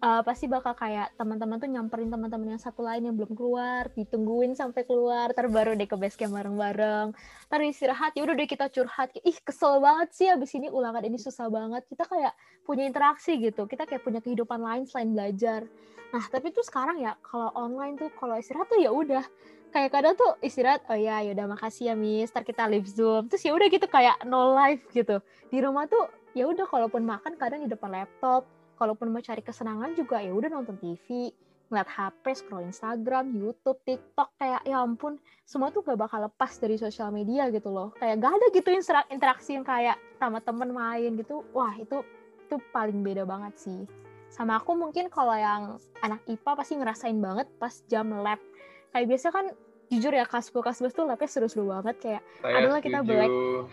eh, 0.00 0.22
pasti 0.24 0.48
bakal 0.48 0.72
kayak 0.72 1.12
teman-teman 1.20 1.60
tuh 1.60 1.68
nyamperin 1.68 2.08
teman-teman 2.08 2.56
yang 2.56 2.62
satu 2.62 2.80
lain 2.80 3.04
yang 3.04 3.14
belum 3.16 3.32
keluar 3.36 3.92
ditungguin 3.92 4.56
sampai 4.56 4.88
keluar 4.88 5.32
ntar 5.36 5.46
baru 5.52 5.76
deh 5.76 5.84
ke 5.84 5.96
base 6.00 6.16
camp 6.16 6.32
bareng-bareng. 6.32 7.12
Ntar 7.48 7.60
istirahat 7.68 8.16
ya 8.16 8.24
udah 8.24 8.34
deh 8.36 8.48
kita 8.48 8.72
curhat. 8.72 9.12
Ih 9.20 9.38
kesel 9.44 9.78
banget 9.84 10.08
sih 10.16 10.26
abis 10.32 10.56
ini 10.56 10.72
ulangan 10.72 11.04
ini 11.04 11.20
susah 11.20 11.52
banget. 11.52 11.84
Kita 11.88 12.08
kayak 12.08 12.32
punya 12.64 12.88
interaksi 12.88 13.36
gitu 13.36 13.68
kita 13.68 13.84
kayak 13.84 14.02
punya 14.02 14.20
kehidupan 14.24 14.60
lain 14.60 14.88
selain 14.88 15.12
belajar. 15.12 15.68
Nah 16.10 16.24
tapi 16.32 16.50
tuh 16.50 16.64
sekarang 16.64 16.98
ya 16.98 17.14
kalau 17.20 17.52
online 17.54 18.00
tuh 18.00 18.08
kalau 18.16 18.40
istirahat 18.40 18.66
tuh 18.72 18.80
ya 18.80 18.90
udah. 18.90 19.24
Kayak 19.70 19.90
kadang 19.94 20.14
tuh 20.18 20.34
istirahat 20.42 20.82
oh 20.90 20.98
ya 20.98 21.22
yaudah 21.22 21.46
makasih 21.46 21.92
ya 21.92 21.94
miss. 21.94 22.32
Ntar 22.32 22.42
kita 22.48 22.66
live 22.66 22.88
zoom. 22.88 23.28
Terus 23.28 23.42
ya 23.44 23.52
udah 23.52 23.66
gitu 23.68 23.86
kayak 23.86 24.24
no 24.24 24.56
live 24.56 24.82
gitu. 24.90 25.20
Di 25.52 25.58
rumah 25.60 25.84
tuh 25.86 26.08
ya 26.34 26.46
udah 26.46 26.66
kalaupun 26.66 27.02
makan 27.02 27.34
kadang 27.34 27.66
di 27.66 27.70
depan 27.70 27.90
laptop 27.90 28.46
kalaupun 28.80 29.12
mau 29.12 29.20
cari 29.20 29.44
kesenangan 29.44 29.92
juga 29.92 30.24
ya 30.24 30.32
udah 30.32 30.48
nonton 30.48 30.80
TV 30.80 31.28
ngeliat 31.70 31.86
HP, 31.86 32.24
scroll 32.34 32.66
Instagram, 32.66 33.30
YouTube, 33.30 33.78
TikTok, 33.86 34.34
kayak 34.42 34.66
ya 34.66 34.82
ampun, 34.82 35.22
semua 35.46 35.70
tuh 35.70 35.86
gak 35.86 36.02
bakal 36.02 36.26
lepas 36.26 36.58
dari 36.58 36.74
sosial 36.74 37.14
media 37.14 37.46
gitu 37.54 37.70
loh. 37.70 37.94
Kayak 37.94 38.26
gak 38.26 38.32
ada 38.34 38.46
gitu 38.50 38.68
intera- 38.74 39.06
interaksi 39.06 39.54
yang 39.54 39.62
kayak 39.62 39.94
sama 40.18 40.42
temen 40.42 40.74
main 40.74 41.14
gitu. 41.14 41.46
Wah 41.54 41.70
itu 41.78 42.02
itu 42.42 42.58
paling 42.74 43.06
beda 43.06 43.22
banget 43.22 43.54
sih. 43.54 43.86
Sama 44.34 44.58
aku 44.58 44.74
mungkin 44.74 45.06
kalau 45.06 45.30
yang 45.38 45.78
anak 46.02 46.26
IPA 46.26 46.52
pasti 46.58 46.74
ngerasain 46.74 47.18
banget 47.22 47.46
pas 47.62 47.74
jam 47.86 48.10
lab. 48.18 48.42
Kayak 48.90 49.06
biasa 49.14 49.26
kan 49.30 49.46
jujur 49.90 50.14
ya 50.14 50.22
kasbul 50.22 50.62
kasbul 50.62 50.88
tuh 50.88 51.02
labnya 51.02 51.26
seru-seru 51.26 51.66
banget 51.66 51.96
kayak 51.98 52.22
Saya 52.38 52.54
Adalah 52.62 52.78
kita 52.78 52.98
setuju. 53.02 53.10
black. 53.10 53.30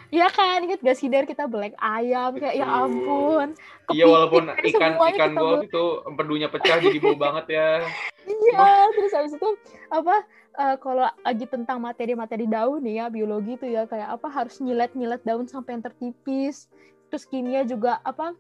ya 0.10 0.28
kan 0.28 0.58
inget 0.66 0.80
gak 0.82 0.98
sih 0.98 1.08
Dar 1.08 1.30
kita 1.30 1.46
belek 1.46 1.78
ayam 1.78 2.34
kayak 2.34 2.56
ya 2.58 2.66
ampun 2.66 3.54
Iya 3.88 4.06
walaupun 4.10 4.50
kepiting, 4.52 4.76
ikan 4.76 4.92
ikan 5.16 5.32
golf 5.32 5.62
itu 5.64 5.84
empedunya 6.04 6.50
pecah 6.50 6.82
jadi 6.82 6.98
bau 6.98 7.16
banget 7.16 7.46
ya. 7.54 7.70
Iya, 8.28 8.92
terus 8.92 9.16
habis 9.16 9.32
itu 9.40 9.50
apa 9.88 10.20
eh, 10.60 10.76
kalau 10.84 11.08
lagi 11.24 11.48
tentang 11.48 11.80
materi-materi 11.80 12.44
daun 12.44 12.84
nih 12.84 13.00
ya 13.00 13.06
biologi 13.08 13.56
itu 13.56 13.72
ya 13.72 13.88
kayak 13.88 14.20
apa 14.20 14.28
harus 14.28 14.60
nyilet-nyilet 14.60 15.24
daun 15.24 15.48
sampai 15.48 15.80
yang 15.80 15.84
tertipis. 15.88 16.68
Terus 17.08 17.24
kimia 17.24 17.64
juga 17.64 18.04
apa 18.04 18.36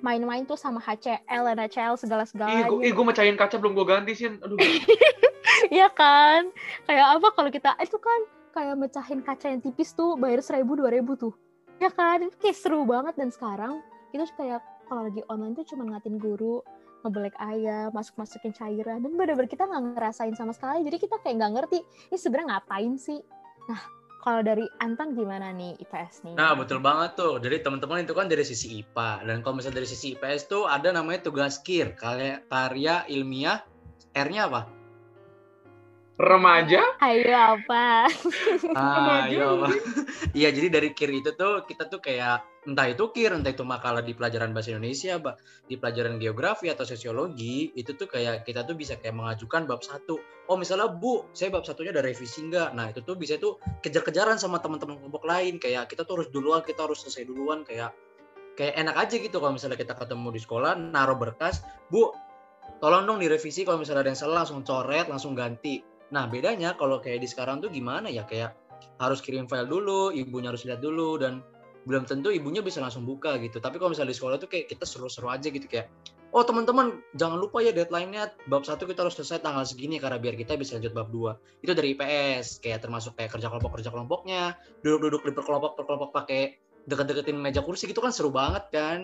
main-main 0.00 0.42
tuh 0.48 0.58
sama 0.58 0.80
HCl, 0.82 1.44
Ih, 1.54 1.94
segala-segalanya. 2.00 2.66
gue, 2.70 2.80
ih, 2.86 2.92
gue 2.94 3.04
mecahin 3.04 3.36
kaca 3.38 3.56
belum 3.60 3.76
gue 3.76 3.86
ganti 3.86 4.12
sih. 4.16 4.30
Aduh. 4.30 4.58
Iya 5.70 5.88
kan? 5.88 6.50
Kayak 6.84 7.06
apa 7.20 7.28
kalau 7.32 7.48
kita 7.48 7.78
itu 7.80 7.96
kan 7.96 8.20
kayak 8.52 8.74
mecahin 8.74 9.22
kaca 9.24 9.48
yang 9.48 9.62
tipis 9.62 9.96
tuh 9.96 10.18
bayar 10.18 10.42
seribu 10.44 10.76
dua 10.76 10.90
ribu 10.92 11.16
tuh. 11.16 11.32
Ya 11.78 11.88
kan? 11.88 12.26
Itu 12.26 12.36
kayak 12.36 12.58
seru 12.58 12.84
banget 12.84 13.14
dan 13.16 13.30
sekarang 13.32 13.80
itu 14.12 14.26
kayak 14.36 14.60
kalau 14.90 15.08
lagi 15.08 15.22
online 15.30 15.56
tuh 15.56 15.64
cuma 15.64 15.88
ngatin 15.88 16.20
guru 16.20 16.60
ngebelek 17.04 17.36
ayam, 17.36 17.92
masuk-masukin 17.92 18.56
cairan 18.56 19.04
dan 19.04 19.12
bener-bener 19.12 19.48
kita 19.48 19.68
nggak 19.68 19.92
ngerasain 19.92 20.32
sama 20.32 20.56
sekali 20.56 20.80
jadi 20.88 20.96
kita 20.96 21.20
kayak 21.20 21.36
nggak 21.36 21.52
ngerti 21.60 21.78
ini 21.84 22.16
sebenarnya 22.16 22.48
ngapain 22.56 22.96
sih 22.96 23.20
nah 23.68 23.80
kalau 24.24 24.40
dari 24.40 24.64
Anton 24.80 25.12
gimana 25.12 25.52
nih 25.52 25.76
IPS 25.84 26.24
nih 26.24 26.34
Nah, 26.40 26.56
betul 26.56 26.80
banget 26.80 27.12
tuh. 27.20 27.36
Jadi 27.36 27.60
teman-teman 27.60 28.08
itu 28.08 28.16
kan 28.16 28.24
dari 28.24 28.40
sisi 28.40 28.80
IPA. 28.80 29.28
Dan 29.28 29.36
kalau 29.44 29.60
misalnya 29.60 29.84
dari 29.84 29.88
sisi 29.92 30.16
IPS 30.16 30.48
tuh 30.48 30.64
ada 30.64 30.88
namanya 30.96 31.28
tugas 31.28 31.60
KIR, 31.60 31.92
karya, 31.92 32.40
karya 32.48 33.04
ilmiah. 33.12 33.60
R-nya 34.16 34.48
apa? 34.48 34.62
Remaja? 36.14 36.78
ayo 37.02 37.26
apa 37.58 38.06
Ah, 38.78 39.26
Remaja, 39.26 39.34
iya, 39.34 39.44
apa? 39.50 39.68
Iya, 40.38 40.48
jadi 40.54 40.68
dari 40.70 40.88
KIR 40.94 41.10
itu 41.20 41.30
tuh 41.34 41.66
kita 41.66 41.90
tuh 41.90 41.98
kayak 41.98 42.53
entah 42.64 42.88
itu 42.88 43.12
KIR, 43.12 43.36
entah 43.36 43.52
itu 43.52 43.64
makalah 43.64 44.00
di 44.00 44.16
pelajaran 44.16 44.56
bahasa 44.56 44.72
Indonesia, 44.72 45.20
di 45.68 45.76
pelajaran 45.76 46.16
geografi 46.16 46.72
atau 46.72 46.84
sosiologi, 46.88 47.72
itu 47.76 47.92
tuh 47.92 48.08
kayak 48.08 48.48
kita 48.48 48.64
tuh 48.64 48.72
bisa 48.76 48.96
kayak 48.96 49.16
mengajukan 49.16 49.68
bab 49.68 49.84
satu. 49.84 50.16
Oh, 50.48 50.56
misalnya 50.56 50.88
Bu, 50.88 51.28
saya 51.36 51.52
bab 51.52 51.64
satunya 51.64 51.92
ada 51.92 52.00
revisi 52.00 52.44
nggak? 52.44 52.72
Nah, 52.72 52.92
itu 52.92 53.00
tuh 53.04 53.16
bisa 53.16 53.36
tuh 53.36 53.60
kejar-kejaran 53.84 54.40
sama 54.40 54.60
teman-teman 54.60 55.00
kelompok 55.00 55.24
lain. 55.28 55.60
Kayak 55.60 55.92
kita 55.92 56.08
tuh 56.08 56.20
harus 56.20 56.28
duluan, 56.32 56.64
kita 56.64 56.84
harus 56.84 57.04
selesai 57.04 57.24
duluan. 57.28 57.64
Kayak 57.64 57.92
kayak 58.56 58.74
enak 58.80 58.96
aja 58.96 59.14
gitu 59.18 59.36
kalau 59.42 59.52
misalnya 59.56 59.76
kita 59.76 59.94
ketemu 59.96 60.28
di 60.32 60.40
sekolah, 60.40 60.72
naruh 60.76 61.18
berkas, 61.18 61.64
Bu, 61.90 62.14
tolong 62.80 63.04
dong 63.04 63.18
direvisi 63.20 63.66
kalau 63.66 63.80
misalnya 63.80 64.08
ada 64.08 64.10
yang 64.14 64.20
salah 64.20 64.36
langsung 64.44 64.64
coret, 64.64 65.06
langsung 65.10 65.36
ganti. 65.36 65.82
Nah, 66.12 66.30
bedanya 66.30 66.78
kalau 66.78 67.02
kayak 67.02 67.24
di 67.24 67.28
sekarang 67.28 67.58
tuh 67.64 67.68
gimana 67.72 68.12
ya? 68.12 68.22
Kayak 68.28 68.56
harus 69.00 69.18
kirim 69.24 69.50
file 69.50 69.66
dulu, 69.66 70.14
ibunya 70.14 70.52
harus 70.52 70.62
lihat 70.68 70.78
dulu 70.78 71.18
dan 71.18 71.42
belum 71.84 72.08
tentu 72.08 72.32
ibunya 72.32 72.64
bisa 72.64 72.80
langsung 72.80 73.04
buka 73.04 73.36
gitu. 73.40 73.60
Tapi 73.60 73.76
kalau 73.76 73.92
misalnya 73.92 74.12
di 74.12 74.18
sekolah 74.18 74.36
tuh 74.40 74.48
kayak 74.48 74.72
kita 74.72 74.84
seru-seru 74.88 75.28
aja 75.28 75.48
gitu 75.48 75.64
kayak 75.68 75.88
oh 76.34 76.42
teman-teman 76.42 76.98
jangan 77.14 77.38
lupa 77.38 77.62
ya 77.62 77.70
deadline-nya 77.70 78.34
bab 78.50 78.66
satu 78.66 78.90
kita 78.90 79.06
harus 79.06 79.14
selesai 79.14 79.38
tanggal 79.44 79.62
segini 79.62 80.02
karena 80.02 80.18
biar 80.18 80.34
kita 80.34 80.58
bisa 80.58 80.80
lanjut 80.80 80.92
bab 80.96 81.08
2. 81.14 81.62
Itu 81.62 81.72
dari 81.76 81.94
IPS 81.94 82.64
kayak 82.64 82.82
termasuk 82.82 83.14
kayak 83.14 83.30
kerja 83.30 83.46
kelompok 83.46 83.78
kerja 83.78 83.90
kelompoknya, 83.94 84.58
duduk-duduk 84.82 85.22
di 85.28 85.32
perkelompok 85.36 85.78
perkelompok 85.78 86.10
pakai 86.10 86.58
deket-deketin 86.84 87.40
meja 87.40 87.64
kursi 87.64 87.88
gitu 87.88 88.04
kan 88.04 88.12
seru 88.12 88.28
banget 88.28 88.64
kan 88.72 88.98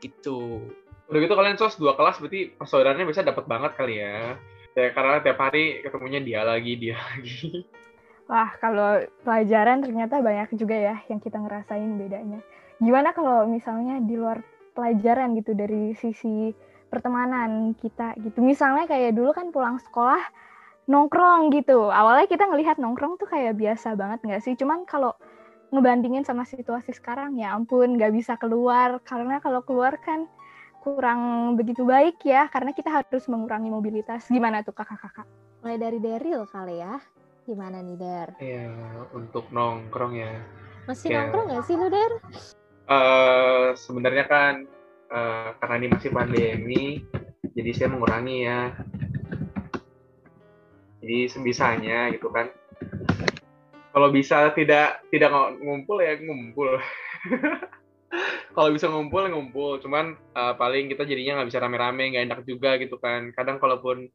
gitu. 0.00 0.62
Udah 1.06 1.20
gitu 1.22 1.34
kalian 1.34 1.58
sos 1.58 1.78
dua 1.78 1.94
kelas 1.94 2.18
berarti 2.22 2.54
persaudaraannya 2.56 3.06
bisa 3.06 3.26
dapat 3.26 3.44
banget 3.50 3.72
kali 3.74 4.00
ya. 4.00 4.38
Ya, 4.76 4.92
karena 4.92 5.24
tiap 5.24 5.40
hari 5.40 5.80
ketemunya 5.80 6.20
dia 6.20 6.44
lagi, 6.44 6.76
dia 6.76 7.00
lagi. 7.00 7.64
Wah, 8.26 8.50
kalau 8.58 9.06
pelajaran 9.22 9.86
ternyata 9.86 10.18
banyak 10.18 10.58
juga 10.58 10.74
ya 10.74 10.96
yang 11.06 11.22
kita 11.22 11.38
ngerasain 11.38 11.94
bedanya. 11.94 12.42
Gimana 12.82 13.14
kalau 13.14 13.46
misalnya 13.46 14.02
di 14.02 14.18
luar 14.18 14.42
pelajaran 14.74 15.38
gitu 15.38 15.54
dari 15.54 15.94
sisi 15.94 16.50
pertemanan 16.90 17.78
kita 17.78 18.18
gitu. 18.18 18.42
Misalnya 18.42 18.90
kayak 18.90 19.14
dulu 19.14 19.30
kan 19.30 19.54
pulang 19.54 19.78
sekolah 19.78 20.20
nongkrong 20.90 21.54
gitu. 21.54 21.86
Awalnya 21.86 22.26
kita 22.26 22.50
ngelihat 22.50 22.82
nongkrong 22.82 23.14
tuh 23.14 23.30
kayak 23.30 23.54
biasa 23.54 23.94
banget 23.94 24.18
nggak 24.26 24.42
sih? 24.42 24.58
Cuman 24.58 24.82
kalau 24.90 25.14
ngebandingin 25.70 26.26
sama 26.26 26.42
situasi 26.42 26.94
sekarang 26.98 27.38
ya 27.38 27.54
ampun 27.54 27.94
nggak 27.94 28.10
bisa 28.10 28.34
keluar 28.38 28.98
karena 29.06 29.38
kalau 29.38 29.62
keluar 29.62 29.98
kan 30.02 30.26
kurang 30.82 31.54
begitu 31.58 31.82
baik 31.82 32.22
ya 32.22 32.46
karena 32.50 32.74
kita 32.74 32.90
harus 32.90 33.22
mengurangi 33.30 33.70
mobilitas. 33.70 34.26
Gimana 34.26 34.66
tuh 34.66 34.74
kakak-kakak? 34.74 35.26
mulai 35.66 35.82
dari 35.82 35.98
Daryl 35.98 36.46
kali 36.46 36.78
ya 36.78 36.94
gimana 37.46 37.78
nih 37.80 37.96
Dar 37.96 38.28
Iya, 38.36 38.68
untuk 39.14 39.48
nongkrong 39.48 40.18
ya. 40.18 40.34
masih 40.84 41.14
Ya. 41.14 41.22
nongkrong 41.22 41.46
nggak 41.48 41.64
sih 41.64 41.74
lu 41.78 41.86
Dar 41.88 42.12
eh 42.86 43.68
sebenarnya 43.74 44.24
kan 44.26 44.54
eh, 45.06 45.48
karena 45.58 45.74
ini 45.78 45.86
masih 45.90 46.10
pandemi, 46.10 46.84
jadi 47.54 47.70
saya 47.72 47.88
mengurangi 47.90 48.36
ya. 48.42 48.74
Jadi 50.98 51.18
sebisanya 51.30 52.10
gitu 52.10 52.30
kan. 52.34 52.50
Kalau 53.90 54.10
bisa 54.10 54.50
tidak 54.52 55.06
tidak 55.08 55.30
ng- 55.30 55.62
ngumpul 55.62 56.02
ya 56.02 56.18
ngumpul. 56.18 56.74
Kalau 58.56 58.70
bisa 58.72 58.88
ngumpul 58.88 59.28
ngumpul, 59.30 59.78
cuman 59.78 60.14
eh, 60.14 60.54
paling 60.54 60.90
kita 60.90 61.06
jadinya 61.06 61.42
nggak 61.42 61.48
bisa 61.54 61.62
rame-rame, 61.62 62.10
nggak 62.10 62.26
enak 62.26 62.40
juga 62.42 62.74
gitu 62.78 62.98
kan. 62.98 63.30
Kadang 63.30 63.62
kalaupun 63.62 64.10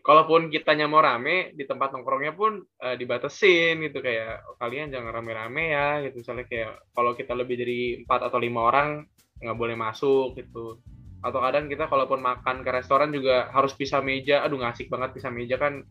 kalaupun 0.00 0.48
kitanya 0.48 0.88
mau 0.88 1.04
rame 1.04 1.52
di 1.52 1.68
tempat 1.68 1.92
nongkrongnya 1.92 2.32
pun 2.32 2.64
eh, 2.80 2.96
dibatasin 2.96 3.76
gitu 3.84 4.00
kayak 4.00 4.40
"Oh, 4.48 4.56
kalian 4.56 4.88
jangan 4.88 5.12
rame-rame 5.12 5.64
ya 5.68 6.00
gitu 6.08 6.24
misalnya 6.24 6.48
kayak 6.48 6.72
kalau 6.96 7.12
kita 7.12 7.36
lebih 7.36 7.60
dari 7.60 7.80
empat 8.00 8.32
atau 8.32 8.40
lima 8.40 8.72
orang 8.72 9.04
nggak 9.42 9.58
boleh 9.58 9.76
masuk 9.76 10.38
gitu 10.40 10.80
atau 11.22 11.38
kadang 11.38 11.70
kita 11.70 11.86
kalaupun 11.86 12.18
makan 12.18 12.66
ke 12.66 12.70
restoran 12.72 13.14
juga 13.14 13.52
harus 13.54 13.76
pisah 13.76 14.02
meja 14.02 14.42
aduh 14.42 14.58
nggak 14.58 14.74
asik 14.74 14.88
banget 14.90 15.14
pisah 15.14 15.30
meja 15.30 15.54
kan 15.60 15.84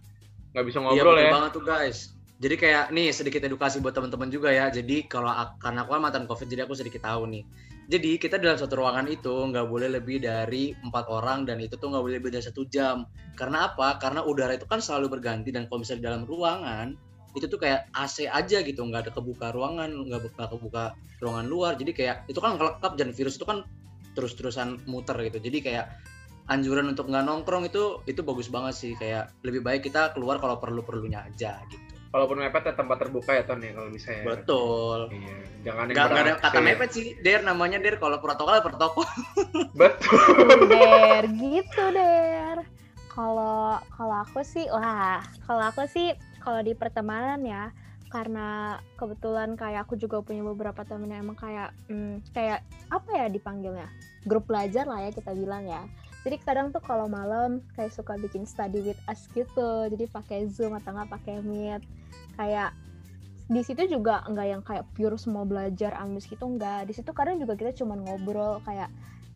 nggak 0.51 0.65
bisa 0.67 0.77
Iya 0.79 0.84
ngobrol 0.84 1.15
betul 1.15 1.24
ya 1.24 1.31
banget 1.31 1.51
tuh 1.55 1.63
guys. 1.63 1.98
Jadi 2.41 2.55
kayak 2.58 2.86
nih 2.89 3.13
sedikit 3.13 3.41
edukasi 3.46 3.77
buat 3.79 3.93
teman-teman 3.93 4.34
juga 4.34 4.50
ya. 4.50 4.74
Jadi 4.74 5.05
kalau 5.05 5.29
karena 5.62 5.86
aku 5.86 5.93
kan 5.93 6.01
mantan 6.01 6.25
covid 6.25 6.50
jadi 6.50 6.65
aku 6.65 6.74
sedikit 6.74 7.05
tahu 7.05 7.29
nih. 7.29 7.43
Jadi 7.91 8.15
kita 8.15 8.39
dalam 8.39 8.55
satu 8.55 8.79
ruangan 8.79 9.03
itu 9.12 9.51
nggak 9.51 9.67
boleh 9.67 9.91
lebih 9.91 10.24
dari 10.24 10.71
empat 10.71 11.12
orang 11.12 11.43
dan 11.43 11.60
itu 11.60 11.75
tuh 11.75 11.91
nggak 11.91 12.00
boleh 12.00 12.15
lebih 12.24 12.31
dari 12.31 12.45
satu 12.48 12.63
jam. 12.71 13.03
Karena 13.36 13.67
apa? 13.67 14.00
Karena 14.00 14.24
udara 14.24 14.55
itu 14.55 14.63
kan 14.63 14.79
selalu 14.79 15.19
berganti 15.19 15.51
dan 15.51 15.67
kalau 15.67 15.83
misalnya 15.83 16.00
di 16.00 16.07
dalam 16.07 16.24
ruangan 16.24 16.88
itu 17.36 17.51
tuh 17.51 17.60
kayak 17.60 17.91
AC 17.91 18.27
aja 18.27 18.63
gitu 18.63 18.79
nggak 18.83 19.07
ada 19.07 19.12
kebuka 19.12 19.55
ruangan 19.55 19.88
nggak 19.88 20.19
bu- 20.19 20.36
nggak 20.36 20.50
kebuka 20.51 20.83
ruangan 21.24 21.48
luar 21.48 21.71
jadi 21.79 21.91
kayak 21.95 22.17
itu 22.27 22.39
kan 22.43 22.60
ngelekap 22.60 23.00
dan 23.00 23.15
virus 23.15 23.39
itu 23.39 23.48
kan 23.48 23.63
terus-terusan 24.19 24.83
muter 24.83 25.15
gitu 25.24 25.39
jadi 25.39 25.57
kayak 25.63 25.86
anjuran 26.51 26.91
untuk 26.91 27.07
nggak 27.07 27.24
nongkrong 27.24 27.71
itu 27.71 28.03
itu 28.03 28.19
bagus 28.19 28.51
banget 28.51 28.75
sih 28.75 28.91
kayak 29.00 29.31
lebih 29.48 29.63
baik 29.63 29.88
kita 29.88 30.12
keluar 30.12 30.43
kalau 30.43 30.60
perlu 30.60 30.83
perlunya 30.83 31.24
aja 31.24 31.63
gitu 31.71 31.90
walaupun 32.12 32.44
mepet 32.44 32.68
ya 32.68 32.74
tempat 32.75 32.98
terbuka 33.00 33.32
ya 33.32 33.44
ton 33.48 33.63
ya 33.63 33.72
kalau 33.72 33.89
bisa 33.89 34.12
ya. 34.12 34.24
Betul. 34.27 35.00
Iya. 35.15 35.36
Jangan 35.63 35.84
yang 35.88 35.96
nggak 35.96 36.08
nggak 36.12 36.24
ada 36.27 36.34
kata 36.44 36.60
mepet 36.60 36.89
sih 36.91 37.06
der 37.24 37.41
namanya 37.41 37.80
der. 37.80 37.96
Kalau 37.98 38.20
protokol 38.20 38.60
ya 38.60 38.63
protokol. 38.63 39.08
Betul. 39.80 40.68
Der 40.68 41.25
gitu 41.32 41.84
Der. 41.96 42.58
Kalau 43.12 43.80
kalau 43.96 44.15
aku 44.24 44.44
sih 44.44 44.68
wah 44.72 45.24
kalau 45.48 45.63
aku 45.72 45.88
sih 45.88 46.15
kalau 46.44 46.60
di 46.63 46.75
pertemanan 46.75 47.44
ya 47.44 47.72
karena 48.12 48.75
kebetulan 49.00 49.56
kayak 49.56 49.88
aku 49.88 49.96
juga 49.96 50.20
punya 50.20 50.44
beberapa 50.44 50.84
temen 50.84 51.15
yang 51.15 51.24
emang 51.24 51.39
kayak 51.39 51.72
hmm, 51.88 52.20
kayak 52.36 52.60
apa 52.91 53.10
ya 53.15 53.25
dipanggilnya? 53.32 53.88
Grup 54.27 54.51
belajar 54.51 54.84
lah 54.84 55.08
ya 55.08 55.15
kita 55.15 55.32
bilang 55.32 55.63
ya 55.63 55.88
jadi 56.22 56.38
kadang 56.38 56.70
tuh 56.70 56.84
kalau 56.86 57.10
malam 57.10 57.66
kayak 57.74 57.90
suka 57.90 58.13
bikin 58.22 58.46
study 58.46 58.86
with 58.86 59.01
us 59.10 59.25
gitu. 59.34 59.90
Jadi 59.90 60.06
pakai 60.06 60.46
zoom 60.54 60.78
atau 60.78 60.94
nggak 60.94 61.10
pakai 61.10 61.42
meet. 61.42 61.82
Kayak 62.38 62.78
di 63.50 63.62
situ 63.66 63.90
juga 63.90 64.22
enggak 64.30 64.48
yang 64.48 64.62
kayak 64.62 64.86
pure 64.94 65.18
semua 65.18 65.44
belajar 65.44 65.98
ambis 66.00 66.24
gitu 66.24 66.48
enggak 66.48 66.88
di 66.88 66.96
situ 66.96 67.12
kadang 67.12 67.36
juga 67.36 67.60
kita 67.60 67.75
cuman 67.84 68.00
ngobrol 68.00 68.63
kayak 68.63 68.88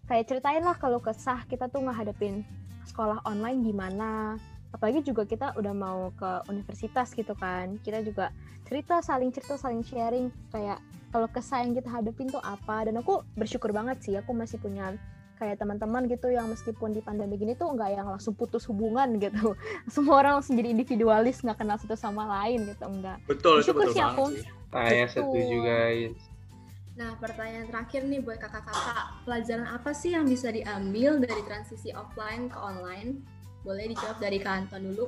kayak 0.08 0.24
ceritain 0.24 0.64
lah 0.64 0.72
kalau 0.80 1.04
kesah 1.04 1.44
kita 1.52 1.68
tuh 1.68 1.84
ngehadapin 1.84 2.46
sekolah 2.86 3.26
online 3.26 3.66
gimana. 3.66 4.38
Apalagi 4.70 5.02
juga 5.02 5.26
kita 5.26 5.56
udah 5.58 5.74
mau 5.74 6.14
ke 6.14 6.46
universitas 6.52 7.16
gitu 7.18 7.34
kan. 7.34 7.82
Kita 7.82 8.06
juga 8.06 8.30
cerita 8.70 9.02
saling 9.02 9.34
cerita 9.34 9.58
saling 9.58 9.82
sharing. 9.82 10.30
Kayak 10.54 10.78
kalau 11.10 11.26
kesah 11.32 11.66
yang 11.66 11.74
kita 11.74 11.90
hadapin 11.90 12.30
tuh 12.30 12.44
apa? 12.46 12.86
Dan 12.86 13.02
aku 13.02 13.26
bersyukur 13.34 13.74
banget 13.74 14.04
sih 14.06 14.14
aku 14.14 14.36
masih 14.38 14.62
punya 14.62 14.94
kayak 15.36 15.60
teman-teman 15.60 16.08
gitu 16.08 16.32
yang 16.32 16.48
meskipun 16.48 16.96
di 16.96 17.04
pandemi 17.04 17.36
gini 17.36 17.54
tuh 17.54 17.72
nggak 17.76 17.90
yang 17.92 18.08
langsung 18.08 18.34
putus 18.34 18.66
hubungan 18.72 19.20
gitu 19.20 19.54
semua 19.94 20.24
orang 20.24 20.40
langsung 20.40 20.56
jadi 20.56 20.72
individualis 20.72 21.44
nggak 21.44 21.60
kenal 21.60 21.78
satu 21.78 22.00
sama 22.00 22.24
lain 22.42 22.64
gitu 22.66 22.86
enggak 22.88 23.20
Betul, 23.26 23.62
itu 23.62 23.74
betul 23.74 23.94
sih 23.94 24.02
banget 24.02 24.16
aku. 24.16 24.26
sih. 24.32 24.44
Saya 24.76 25.04
Betul. 25.08 25.12
setuju 25.12 25.58
guys. 25.64 26.18
Nah, 26.96 27.12
pertanyaan 27.20 27.68
terakhir 27.68 28.02
nih 28.08 28.20
buat 28.24 28.40
kakak-kakak. 28.40 29.06
Pelajaran 29.28 29.68
apa 29.68 29.92
sih 29.92 30.16
yang 30.16 30.24
bisa 30.24 30.48
diambil 30.48 31.20
dari 31.20 31.42
transisi 31.44 31.92
offline 31.92 32.48
ke 32.48 32.56
online? 32.56 33.20
Boleh 33.68 33.92
dijawab 33.92 34.18
dari 34.24 34.40
Kak 34.40 34.54
Anton 34.64 34.94
dulu. 34.94 35.06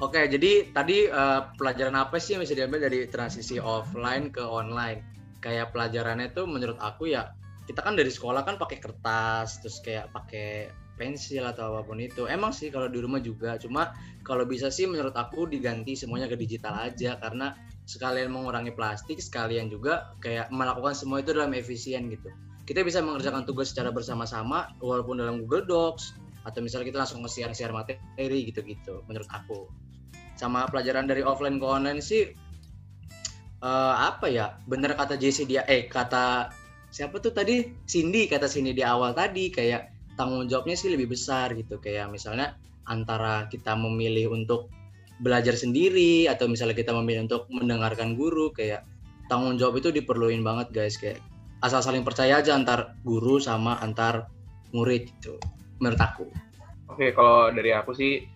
Oke, 0.00 0.28
jadi 0.28 0.68
tadi 0.72 1.08
eh, 1.08 1.40
pelajaran 1.56 1.96
apa 1.96 2.16
sih 2.20 2.36
yang 2.36 2.42
bisa 2.44 2.56
diambil 2.56 2.88
dari 2.88 3.08
transisi 3.08 3.56
offline 3.56 4.28
ke 4.28 4.44
online? 4.44 5.00
Kayak 5.40 5.72
pelajarannya 5.72 6.36
tuh 6.36 6.44
menurut 6.44 6.76
aku 6.76 7.08
ya 7.08 7.32
kita 7.70 7.86
kan 7.86 7.94
dari 7.94 8.10
sekolah 8.10 8.42
kan 8.42 8.58
pakai 8.58 8.82
kertas, 8.82 9.62
terus 9.62 9.78
kayak 9.78 10.10
pakai 10.10 10.74
pensil 10.98 11.46
atau 11.46 11.78
apa 11.78 11.86
pun 11.86 12.02
itu. 12.02 12.26
Emang 12.26 12.50
sih 12.50 12.66
kalau 12.66 12.90
di 12.90 12.98
rumah 12.98 13.22
juga, 13.22 13.54
cuma 13.62 13.94
kalau 14.26 14.42
bisa 14.42 14.74
sih 14.74 14.90
menurut 14.90 15.14
aku 15.14 15.46
diganti 15.46 15.94
semuanya 15.94 16.26
ke 16.26 16.34
digital 16.34 16.74
aja 16.74 17.14
karena 17.22 17.54
sekalian 17.86 18.34
mengurangi 18.34 18.74
plastik, 18.74 19.22
sekalian 19.22 19.70
juga 19.70 20.18
kayak 20.18 20.50
melakukan 20.50 20.98
semua 20.98 21.22
itu 21.22 21.30
dalam 21.30 21.54
efisien 21.54 22.10
gitu. 22.10 22.26
Kita 22.66 22.82
bisa 22.82 23.06
mengerjakan 23.06 23.46
tugas 23.46 23.70
secara 23.70 23.94
bersama-sama 23.94 24.74
walaupun 24.82 25.22
dalam 25.22 25.46
Google 25.46 25.70
Docs 25.70 26.18
atau 26.42 26.58
misalnya 26.64 26.90
kita 26.90 26.98
langsung 27.06 27.22
nge-share-share 27.22 27.70
materi 27.70 28.48
gitu-gitu 28.48 29.04
menurut 29.04 29.28
aku 29.28 29.68
sama 30.40 30.64
pelajaran 30.72 31.04
dari 31.04 31.20
offline 31.20 31.60
ke 31.60 31.66
online 31.68 32.00
sih 32.00 32.32
eh, 33.60 33.94
apa 34.00 34.24
ya 34.24 34.56
bener 34.64 34.96
kata 34.96 35.20
JC 35.20 35.44
dia 35.44 35.68
eh 35.68 35.84
kata 35.84 36.48
siapa 36.90 37.22
tuh 37.22 37.30
tadi? 37.30 37.70
Cindy 37.86 38.26
kata 38.26 38.50
Cindy 38.50 38.74
di 38.74 38.84
awal 38.84 39.14
tadi 39.14 39.48
kayak 39.48 39.94
tanggung 40.18 40.50
jawabnya 40.50 40.76
sih 40.76 40.90
lebih 40.92 41.14
besar 41.14 41.54
gitu. 41.54 41.78
Kayak 41.78 42.10
misalnya 42.10 42.58
antara 42.90 43.46
kita 43.46 43.78
memilih 43.78 44.34
untuk 44.34 44.68
belajar 45.22 45.54
sendiri 45.54 46.26
atau 46.26 46.50
misalnya 46.50 46.74
kita 46.74 46.90
memilih 46.92 47.30
untuk 47.30 47.46
mendengarkan 47.48 48.18
guru 48.18 48.50
kayak 48.50 48.84
tanggung 49.30 49.56
jawab 49.56 49.78
itu 49.78 49.94
diperluin 49.94 50.42
banget 50.42 50.68
guys. 50.74 50.98
Kayak 50.98 51.22
asal 51.62 51.80
saling 51.80 52.02
percaya 52.02 52.42
aja 52.42 52.52
antar 52.56 52.98
guru 53.06 53.38
sama 53.38 53.78
antar 53.80 54.28
murid 54.74 55.08
gitu 55.08 55.38
menurut 55.78 56.00
aku. 56.00 56.26
Oke, 56.90 57.14
kalau 57.14 57.54
dari 57.54 57.70
aku 57.70 57.94
sih 57.94 58.26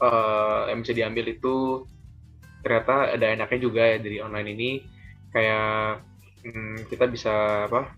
eh, 0.00 0.60
yang 0.70 0.80
bisa 0.80 0.94
diambil 0.94 1.24
itu 1.28 1.84
ternyata 2.64 3.12
ada 3.12 3.26
enaknya 3.34 3.60
juga 3.60 3.82
ya 3.84 3.96
dari 4.00 4.18
online 4.22 4.48
ini. 4.56 4.70
Kayak 5.34 6.06
hmm, 6.44 6.86
kita 6.92 7.08
bisa 7.08 7.66
apa 7.66 7.96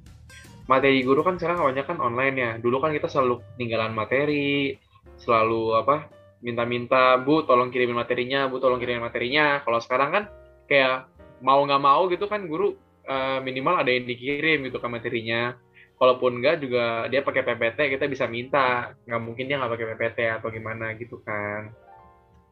materi 0.67 1.03
guru 1.07 1.23
kan 1.23 1.39
sekarang 1.39 1.63
kebanyakan 1.63 1.99
online 2.03 2.37
ya. 2.37 2.51
Dulu 2.59 2.83
kan 2.83 2.91
kita 2.95 3.07
selalu 3.11 3.43
tinggalan 3.59 3.95
materi 3.95 4.75
selalu 5.17 5.81
apa 5.81 6.11
minta-minta 6.45 7.17
bu 7.17 7.47
tolong 7.49 7.73
kirimin 7.73 7.97
materinya 7.97 8.51
bu 8.51 8.59
tolong 8.59 8.79
kirimin 8.83 9.07
materinya. 9.07 9.63
Kalau 9.63 9.79
sekarang 9.83 10.11
kan 10.13 10.25
kayak 10.67 11.11
mau 11.43 11.63
nggak 11.63 11.83
mau 11.83 12.11
gitu 12.11 12.27
kan 12.27 12.45
guru 12.51 12.75
eh, 13.07 13.39
minimal 13.43 13.83
ada 13.83 13.91
yang 13.91 14.07
dikirim 14.07 14.67
gitu 14.67 14.79
kan 14.83 14.91
materinya. 14.91 15.55
Kalaupun 15.97 16.43
enggak 16.43 16.61
juga 16.61 17.09
dia 17.09 17.25
pakai 17.25 17.43
PPT 17.47 17.79
kita 17.97 18.05
bisa 18.11 18.27
minta. 18.29 18.93
Nggak 19.07 19.23
mungkin 19.23 19.45
dia 19.49 19.57
nggak 19.63 19.73
pakai 19.73 19.87
PPT 19.95 20.19
atau 20.43 20.49
gimana 20.51 20.93
gitu 20.99 21.23
kan. 21.23 21.73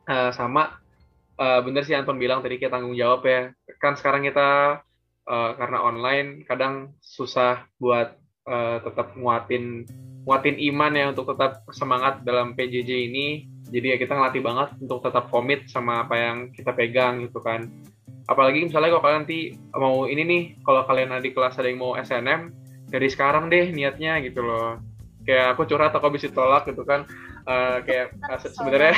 Eh, 0.07 0.31
sama 0.33 0.79
eh, 1.35 1.61
bener 1.67 1.83
sih 1.83 1.99
Anton 1.99 2.17
bilang 2.17 2.41
tadi 2.41 2.63
kita 2.63 2.79
tanggung 2.79 2.95
jawab 2.95 3.27
ya. 3.27 3.51
Kan 3.83 3.99
sekarang 3.99 4.23
kita 4.23 4.81
eh, 5.25 5.51
karena 5.57 5.79
online 5.81 6.45
kadang 6.45 6.95
susah 7.01 7.65
buat 7.81 8.17
eh, 8.45 8.79
tetap 8.85 9.17
nguatin 9.17 9.89
nguatin 10.25 10.57
iman 10.73 10.93
ya 10.97 11.13
untuk 11.13 11.37
tetap 11.37 11.69
semangat 11.73 12.25
dalam 12.25 12.57
PJJ 12.57 13.13
ini. 13.13 13.45
Jadi 13.69 13.87
ya 13.93 13.97
kita 14.01 14.17
ngelatih 14.17 14.43
banget 14.45 14.69
untuk 14.81 15.05
tetap 15.05 15.29
komit 15.29 15.69
sama 15.69 16.05
apa 16.05 16.17
yang 16.17 16.37
kita 16.53 16.73
pegang 16.73 17.25
gitu 17.29 17.41
kan. 17.45 17.69
Apalagi 18.25 18.65
misalnya 18.65 18.97
kalau 18.97 19.05
kalian 19.05 19.21
nanti 19.25 19.41
mau 19.77 20.09
ini 20.09 20.23
nih 20.25 20.43
kalau 20.65 20.85
kalian 20.89 21.13
ada 21.13 21.21
di 21.21 21.33
kelas 21.37 21.61
ada 21.61 21.69
yang 21.69 21.81
mau 21.81 21.93
SNM 21.93 22.49
dari 22.89 23.09
sekarang 23.13 23.53
deh 23.53 23.69
niatnya 23.73 24.21
gitu 24.25 24.41
loh. 24.41 24.81
Kayak 25.29 25.57
aku 25.57 25.69
curhat 25.69 25.93
aku 25.93 26.09
bisa 26.13 26.33
tolak 26.33 26.65
gitu 26.69 26.85
kan. 26.89 27.05
Eh, 27.45 27.79
kayak 27.85 28.17
se- 28.41 28.57
sebenarnya 28.57 28.97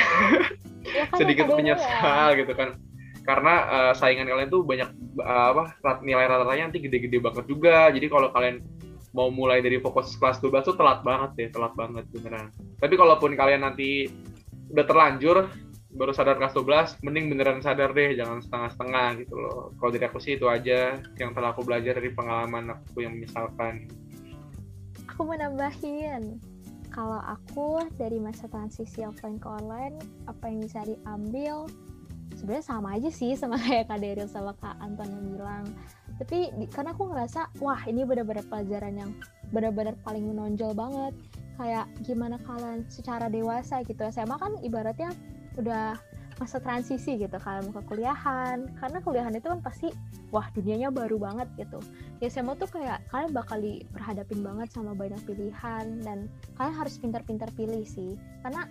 Ya 0.87 1.03
kan, 1.11 1.17
sedikit 1.19 1.51
ada 1.51 1.55
menyesal 1.59 2.27
gitu 2.39 2.53
kan 2.55 2.79
karena 3.27 3.53
eh, 3.67 3.93
saingan 3.99 4.31
kalian 4.31 4.47
tuh 4.47 4.63
banyak 4.63 4.87
eh, 5.19 5.47
apa 5.51 5.75
rat- 5.83 6.03
nilai 6.07 6.25
rata-ratanya 6.31 6.71
nanti 6.71 6.79
gede-gede 6.79 7.19
banget 7.19 7.45
juga. 7.51 7.91
Jadi 7.91 8.07
kalau 8.07 8.31
kalian 8.31 8.63
mau 9.11 9.27
mulai 9.27 9.59
dari 9.59 9.83
fokus 9.83 10.15
kelas 10.15 10.39
12 10.39 10.71
tuh 10.71 10.75
telat 10.79 11.03
banget 11.03 11.35
deh 11.35 11.49
telat 11.51 11.75
banget 11.75 12.07
beneran. 12.15 12.47
Tapi 12.79 12.93
kalaupun 12.95 13.35
kalian 13.35 13.67
nanti 13.67 14.07
udah 14.71 14.85
terlanjur 14.87 15.51
baru 15.97 16.11
sadar 16.13 16.37
kelas 16.37 16.53
12 16.53 17.03
mending 17.03 17.31
beneran 17.31 17.59
sadar 17.59 17.91
deh 17.91 18.15
jangan 18.15 18.39
setengah-setengah 18.39 19.07
gitu 19.27 19.35
loh. 19.35 19.75
Kalau 19.75 19.91
dari 19.91 20.05
aku 20.07 20.19
sih 20.23 20.39
itu 20.39 20.47
aja 20.47 20.95
yang 21.19 21.35
telah 21.35 21.51
aku 21.51 21.67
belajar 21.67 21.99
dari 21.99 22.13
pengalaman 22.15 22.71
aku 22.71 23.03
yang 23.03 23.19
misalkan. 23.19 23.91
Aku 25.11 25.25
mau 25.25 25.35
nambahin 25.35 26.39
kalau 26.93 27.19
aku 27.25 27.83
dari 27.97 28.21
masa 28.21 28.47
transisi 28.47 29.03
offline 29.03 29.41
ke 29.41 29.49
online 29.49 29.97
apa 30.29 30.47
yang 30.47 30.59
bisa 30.63 30.79
diambil 30.85 31.65
sebenarnya 32.35 32.65
sama 32.65 32.97
aja 32.97 33.09
sih 33.13 33.37
sama 33.37 33.55
kayak 33.63 33.87
Kak 33.87 33.99
Daryl 34.01 34.29
sama 34.29 34.51
Kak 34.57 34.75
Anton 34.81 35.07
yang 35.07 35.25
bilang. 35.37 35.65
Tapi 36.17 36.49
di- 36.57 36.69
karena 36.69 36.91
aku 36.97 37.13
ngerasa 37.13 37.53
wah 37.61 37.81
ini 37.85 38.01
benar-benar 38.03 38.45
pelajaran 38.49 38.93
yang 38.97 39.11
benar-benar 39.53 39.95
paling 40.01 40.25
menonjol 40.27 40.73
banget. 40.73 41.13
Kayak 41.57 41.89
gimana 42.05 42.37
kalian 42.41 42.85
secara 42.89 43.29
dewasa 43.29 43.81
gitu. 43.85 44.01
SMA 44.09 44.37
kan 44.37 44.57
ibaratnya 44.61 45.09
udah 45.57 45.97
masa 46.37 46.61
transisi 46.61 47.17
gitu 47.17 47.33
kalian 47.41 47.69
mau 47.69 47.81
ke 47.81 47.83
kuliahan. 47.89 48.69
Karena 48.77 48.97
kuliahan 49.01 49.33
itu 49.33 49.47
kan 49.49 49.61
pasti 49.61 49.89
wah 50.29 50.45
dunianya 50.53 50.93
baru 50.93 51.17
banget 51.17 51.47
gitu. 51.57 51.79
Di 52.21 52.29
SMA 52.29 52.57
tuh 52.57 52.69
kayak 52.69 53.05
kalian 53.09 53.31
bakal 53.33 53.57
diperhadapin 53.57 54.41
banget 54.45 54.69
sama 54.73 54.93
banyak 54.93 55.21
pilihan 55.25 55.85
dan 56.05 56.29
kalian 56.57 56.75
harus 56.77 56.95
pintar-pintar 57.01 57.49
pilih 57.57 57.85
sih. 57.85 58.17
Karena 58.45 58.69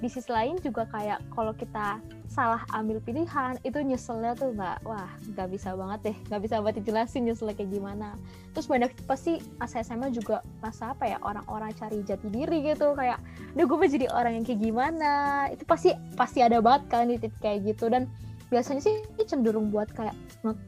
di 0.00 0.08
sisi 0.12 0.28
lain 0.28 0.60
juga 0.60 0.84
kayak 0.92 1.24
kalau 1.32 1.56
kita 1.56 2.00
salah 2.26 2.60
ambil 2.76 3.00
pilihan 3.00 3.56
itu 3.64 3.80
nyeselnya 3.80 4.36
tuh 4.36 4.52
nggak 4.52 4.84
wah 4.84 5.08
nggak 5.32 5.48
bisa 5.48 5.72
banget 5.72 6.12
deh. 6.12 6.16
Nggak 6.28 6.40
bisa 6.44 6.54
buat 6.60 6.74
dijelasin 6.76 7.22
nyeselnya 7.24 7.56
kayak 7.56 7.70
gimana. 7.72 8.08
Terus 8.52 8.68
banyak 8.68 8.92
pasti 9.08 9.40
pas 9.56 9.72
SMA 9.72 10.12
juga 10.12 10.44
masa 10.60 10.92
apa 10.92 11.08
ya 11.08 11.16
orang-orang 11.24 11.72
cari 11.72 12.04
jati 12.04 12.28
diri 12.28 12.60
gitu. 12.60 12.92
Kayak 12.92 13.24
duh 13.56 13.64
gue 13.64 13.76
mau 13.80 13.88
jadi 13.88 14.06
orang 14.12 14.32
yang 14.36 14.44
kayak 14.44 14.60
gimana? 14.60 15.12
Itu 15.48 15.64
pasti 15.64 15.96
pasti 16.12 16.44
ada 16.44 16.60
banget 16.60 16.92
di 17.08 17.16
titik 17.16 17.40
kayak 17.40 17.58
gitu. 17.72 17.88
Dan 17.88 18.04
biasanya 18.52 18.84
sih 18.84 19.00
cenderung 19.24 19.72
buat 19.72 19.88
kayak 19.96 20.14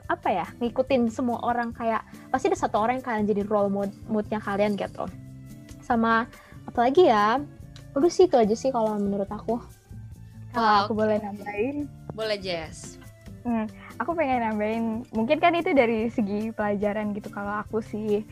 apa 0.09 0.29
ya 0.33 0.47
ngikutin 0.64 1.12
semua 1.12 1.45
orang. 1.45 1.77
Kayak 1.77 2.01
pasti 2.33 2.49
ada 2.49 2.57
satu 2.57 2.81
orang 2.81 3.03
yang 3.03 3.05
kalian 3.05 3.27
jadi 3.29 3.43
role 3.45 3.69
mood 3.69 3.93
moodnya 4.09 4.41
kalian 4.41 4.73
gitu. 4.73 5.05
Sama 5.85 6.25
apalagi 6.64 7.12
ya 7.12 7.45
udah 7.98 8.11
sih 8.11 8.30
itu 8.30 8.38
aja 8.38 8.54
sih 8.54 8.70
kalau 8.70 8.94
menurut 8.96 9.28
aku. 9.28 9.58
Kalau 10.54 10.56
Kalau 10.56 10.87
aku 10.87 10.92
boleh 10.94 11.18
nambahin? 11.20 11.90
Boleh 12.14 12.38
Jess. 12.38 12.96
aku 13.98 14.14
pengen 14.14 14.42
nambahin. 14.42 14.84
Mungkin 15.12 15.38
kan 15.42 15.54
itu 15.58 15.74
dari 15.74 16.08
segi 16.08 16.54
pelajaran 16.54 17.12
gitu. 17.12 17.28
Kalau 17.28 17.61
aku 17.62 17.82
sih 17.82 18.22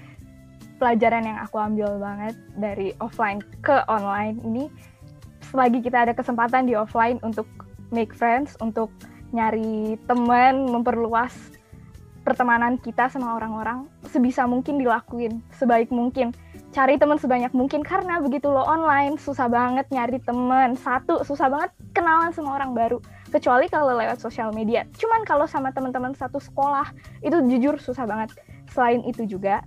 pelajaran 0.77 1.25
yang 1.25 1.39
aku 1.41 1.57
ambil 1.57 1.97
banget 1.97 2.35
dari 2.57 2.93
offline 3.01 3.41
ke 3.65 3.81
online 3.89 4.37
ini 4.45 4.69
selagi 5.49 5.81
kita 5.81 6.05
ada 6.09 6.13
kesempatan 6.13 6.69
di 6.69 6.77
offline 6.77 7.17
untuk 7.25 7.49
make 7.89 8.13
friends 8.13 8.59
untuk 8.61 8.93
nyari 9.33 9.97
teman 10.05 10.69
memperluas 10.69 11.33
pertemanan 12.27 12.77
kita 12.77 13.09
sama 13.09 13.39
orang-orang 13.39 13.87
sebisa 14.11 14.45
mungkin 14.45 14.83
dilakuin 14.83 15.41
sebaik 15.55 15.89
mungkin 15.89 16.35
cari 16.77 17.01
teman 17.01 17.17
sebanyak 17.17 17.57
mungkin 17.57 17.81
karena 17.81 18.21
begitu 18.21 18.53
lo 18.53 18.61
online 18.61 19.17
susah 19.17 19.49
banget 19.49 19.89
nyari 19.89 20.21
teman 20.21 20.77
satu 20.77 21.25
susah 21.25 21.49
banget 21.49 21.73
kenalan 21.97 22.29
sama 22.37 22.53
orang 22.53 22.77
baru 22.77 23.01
kecuali 23.33 23.65
kalau 23.73 23.97
lewat 23.97 24.21
sosial 24.21 24.53
media. 24.53 24.85
Cuman 25.01 25.25
kalau 25.25 25.49
sama 25.49 25.73
teman-teman 25.73 26.13
satu 26.13 26.37
sekolah 26.37 26.93
itu 27.25 27.41
jujur 27.49 27.81
susah 27.81 28.05
banget. 28.05 28.37
Selain 28.77 29.01
itu 29.09 29.25
juga 29.25 29.65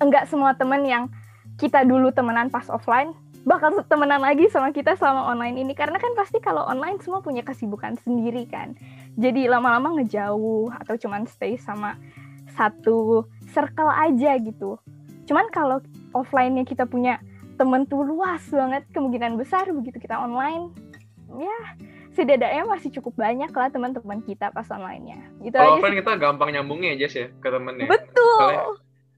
enggak 0.00 0.32
semua 0.32 0.56
teman 0.56 0.80
yang 0.80 1.12
kita 1.60 1.84
dulu 1.84 2.08
temenan 2.08 2.48
pas 2.48 2.72
offline 2.72 3.12
bakal 3.44 3.76
temenan 3.84 4.24
lagi 4.24 4.48
sama 4.48 4.72
kita 4.72 4.96
selama 4.96 5.28
online 5.28 5.60
ini 5.60 5.76
karena 5.76 6.00
kan 6.00 6.16
pasti 6.16 6.40
kalau 6.40 6.64
online 6.72 7.04
semua 7.04 7.20
punya 7.20 7.44
kesibukan 7.44 8.00
sendiri 8.00 8.48
kan. 8.48 8.72
Jadi 9.20 9.44
lama-lama 9.44 10.00
ngejauh 10.00 10.72
atau 10.72 10.96
cuman 10.96 11.28
stay 11.28 11.60
sama 11.60 12.00
satu 12.56 13.28
circle 13.52 13.92
aja 13.92 14.40
gitu. 14.40 14.80
Cuman 15.26 15.46
kalau 15.54 15.78
offline-nya 16.12 16.66
kita 16.66 16.84
punya 16.84 17.22
temen 17.60 17.86
tuh 17.86 18.02
luas 18.02 18.42
banget 18.50 18.82
kemungkinan 18.90 19.38
besar 19.38 19.68
begitu 19.70 20.02
kita 20.02 20.18
online 20.18 20.72
ya 21.38 21.58
setidaknya 22.12 22.68
masih 22.68 22.92
cukup 23.00 23.16
banyak 23.16 23.48
lah 23.48 23.68
teman-teman 23.72 24.20
kita 24.24 24.52
pas 24.52 24.68
online-nya. 24.68 25.16
Gitu 25.40 25.56
kalau 25.56 25.76
aja 25.76 25.76
offline 25.80 25.96
sih. 25.96 26.00
kita 26.04 26.12
gampang 26.20 26.50
nyambungnya 26.52 26.92
ya 26.96 27.08
Jess 27.08 27.14
ya 27.16 27.26
ke 27.40 27.48
temennya 27.48 27.88
Betul. 27.88 28.36
Misalnya 28.36 28.62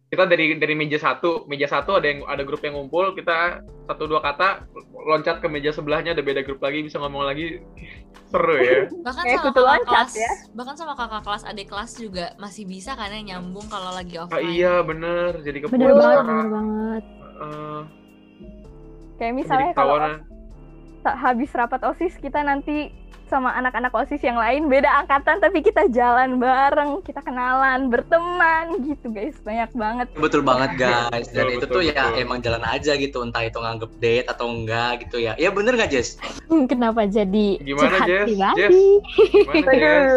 kita 0.07 0.25
dari 0.25 0.55
dari 0.55 0.75
meja 0.75 0.97
satu 0.97 1.45
meja 1.45 1.67
satu 1.67 1.97
ada 1.97 2.07
yang 2.07 2.23
ada 2.25 2.41
grup 2.41 2.61
yang 2.61 2.75
ngumpul 2.75 3.13
kita 3.13 3.59
satu 3.85 4.05
dua 4.05 4.21
kata 4.21 4.63
loncat 5.03 5.39
ke 5.39 5.49
meja 5.49 5.71
sebelahnya 5.71 6.13
ada 6.13 6.21
beda 6.21 6.41
grup 6.41 6.61
lagi 6.61 6.81
bisa 6.81 6.97
ngomong 6.97 7.25
lagi 7.25 7.59
seru 8.31 8.57
ya 8.57 8.87
bahkan 9.07 9.23
Kayak 9.23 9.39
sama 9.39 9.51
kakak 9.51 9.65
loncat 9.65 9.87
kelas 9.89 10.13
ya. 10.15 10.33
bahkan 10.53 10.75
sama 10.75 10.95
kakak 10.95 11.23
kelas 11.23 11.43
adik 11.45 11.67
kelas 11.67 11.91
juga 11.95 12.27
masih 12.37 12.65
bisa 12.65 12.93
kan 12.93 13.11
yang 13.11 13.27
nyambung 13.29 13.67
kalau 13.67 13.91
lagi 13.91 14.15
ah, 14.15 14.25
offline 14.25 14.49
iya 14.49 14.81
bener 14.81 15.41
jadi 15.41 15.59
Bener 15.65 15.89
keputus 15.89 15.95
banget, 15.95 16.15
sekarang. 16.15 16.27
bener 16.29 16.49
banget. 16.49 17.05
Eh, 17.35 17.83
Kayak 19.15 19.35
misalnya 19.37 19.71
kalau 19.73 19.97
sa- 21.01 21.15
habis 21.17 21.51
rapat 21.53 21.81
OSIS 21.83 22.19
kita 22.19 22.41
nanti 22.41 22.91
sama 23.27 23.51
anak-anak 23.55 23.91
OSIS 23.91 24.21
yang 24.21 24.37
lain 24.37 24.69
beda 24.69 24.87
angkatan 25.01 25.41
tapi 25.41 25.61
kita 25.61 25.89
jalan 25.91 26.37
bareng, 26.37 27.01
kita 27.03 27.21
kenalan, 27.21 27.89
berteman 27.89 28.85
gitu 28.85 29.11
guys. 29.11 29.37
Banyak 29.41 29.71
banget. 29.73 30.07
Betul 30.15 30.43
banget 30.43 30.77
guys. 30.77 31.29
Dan 31.29 31.49
Betul, 31.49 31.57
itu 31.57 31.67
betul, 31.67 31.75
tuh 31.75 31.83
ya 31.89 32.05
betul. 32.09 32.23
emang 32.23 32.39
jalan 32.41 32.63
aja 32.63 32.93
gitu. 32.95 33.19
Entah 33.21 33.43
itu 33.43 33.59
nganggep 33.59 33.91
date 33.99 34.27
atau 34.29 34.47
enggak 34.49 35.09
gitu 35.09 35.17
ya. 35.21 35.33
Ya 35.37 35.51
bener 35.51 35.75
nggak 35.75 35.91
Jess? 35.91 36.17
Kenapa 36.71 37.05
jadi 37.05 37.59
Gimana, 37.61 37.97
Jess? 38.05 38.29
gimana 38.29 39.73
Jess? 39.81 40.13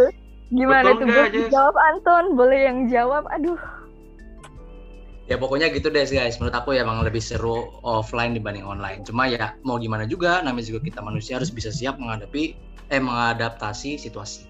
Gimana 0.47 0.89
Betul 0.95 0.99
tuh 1.03 1.07
Jess? 1.11 1.33
dijawab 1.51 1.75
Anton? 1.75 2.23
Boleh 2.35 2.59
yang 2.67 2.77
jawab? 2.87 3.27
Aduh, 3.31 3.59
Ya 5.27 5.35
pokoknya 5.35 5.67
gitu 5.75 5.91
deh 5.91 6.07
guys. 6.07 6.39
Menurut 6.39 6.55
aku 6.55 6.71
ya 6.71 6.87
emang 6.87 7.03
lebih 7.03 7.19
seru 7.19 7.67
offline 7.83 8.31
dibanding 8.31 8.63
online. 8.63 9.03
Cuma 9.03 9.27
ya 9.27 9.59
mau 9.67 9.75
gimana 9.75 10.07
juga. 10.07 10.39
Namanya 10.39 10.71
juga 10.71 10.79
kita 10.87 11.03
manusia 11.03 11.35
harus 11.35 11.51
bisa 11.51 11.67
siap 11.67 11.99
menghadapi 11.99 12.55
eh 12.87 13.01
mengadaptasi 13.01 13.99
situasi. 13.99 14.47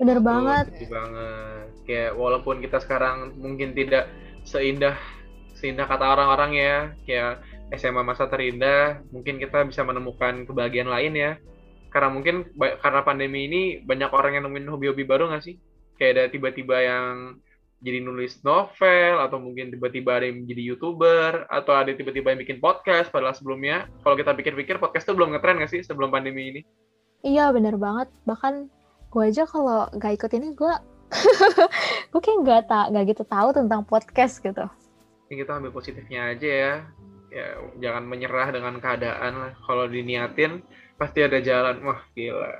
Bener 0.00 0.16
Betul, 0.16 0.28
banget. 0.32 0.64
setuju 0.72 0.86
banget. 0.96 1.66
Kayak 1.84 2.10
walaupun 2.16 2.56
kita 2.64 2.78
sekarang 2.80 3.36
mungkin 3.36 3.76
tidak 3.76 4.08
seindah 4.48 4.96
seindah 5.60 5.84
kata 5.84 6.08
orang-orang 6.08 6.56
ya, 6.56 6.76
kayak 7.04 7.44
SMA 7.76 8.00
masa 8.00 8.24
terindah, 8.32 9.04
mungkin 9.12 9.36
kita 9.36 9.68
bisa 9.68 9.84
menemukan 9.84 10.48
kebahagiaan 10.48 10.88
lain 10.88 11.12
ya. 11.12 11.32
Karena 11.92 12.08
mungkin 12.08 12.48
karena 12.56 13.00
pandemi 13.04 13.44
ini 13.44 13.62
banyak 13.84 14.08
orang 14.08 14.40
yang 14.40 14.48
nemuin 14.48 14.72
hobi-hobi 14.72 15.04
baru 15.04 15.28
nggak 15.28 15.44
sih? 15.44 15.60
Kayak 16.00 16.12
ada 16.16 16.24
tiba-tiba 16.32 16.76
yang 16.80 17.36
jadi 17.80 18.00
nulis 18.04 18.40
novel 18.44 19.20
atau 19.20 19.40
mungkin 19.40 19.72
tiba-tiba 19.72 20.20
ada 20.20 20.28
yang 20.28 20.44
jadi 20.44 20.62
youtuber 20.72 21.48
atau 21.48 21.72
ada 21.76 21.92
tiba-tiba 21.96 22.36
yang 22.36 22.40
bikin 22.44 22.60
podcast 22.60 23.08
padahal 23.08 23.32
sebelumnya 23.32 23.88
kalau 24.04 24.20
kita 24.20 24.36
pikir-pikir 24.36 24.76
podcast 24.76 25.08
tuh 25.08 25.16
belum 25.16 25.32
ngetren 25.32 25.56
nggak 25.56 25.72
sih 25.72 25.80
sebelum 25.80 26.12
pandemi 26.12 26.52
ini 26.52 26.60
Iya 27.20 27.52
bener 27.52 27.76
banget. 27.76 28.08
Bahkan 28.24 28.68
gue 29.10 29.22
aja 29.26 29.42
kalau 29.44 29.90
gak 29.98 30.14
ikut 30.22 30.30
ini 30.38 30.54
gue 30.54 30.74
gue 32.14 32.20
kayak 32.22 32.38
nggak 32.46 32.62
tak 32.70 32.84
nggak 32.94 33.04
gitu 33.10 33.22
tahu 33.26 33.50
tentang 33.50 33.82
podcast 33.82 34.38
gitu. 34.38 34.62
ini 35.26 35.42
kita 35.42 35.58
ambil 35.58 35.74
positifnya 35.74 36.30
aja 36.34 36.46
ya 36.48 36.74
ya 37.30 37.46
jangan 37.78 38.06
menyerah 38.06 38.50
dengan 38.50 38.78
keadaan 38.82 39.32
lah 39.38 39.52
kalau 39.62 39.86
diniatin 39.86 40.62
pasti 40.98 41.22
ada 41.22 41.38
jalan 41.38 41.78
wah 41.86 42.02
gila 42.14 42.50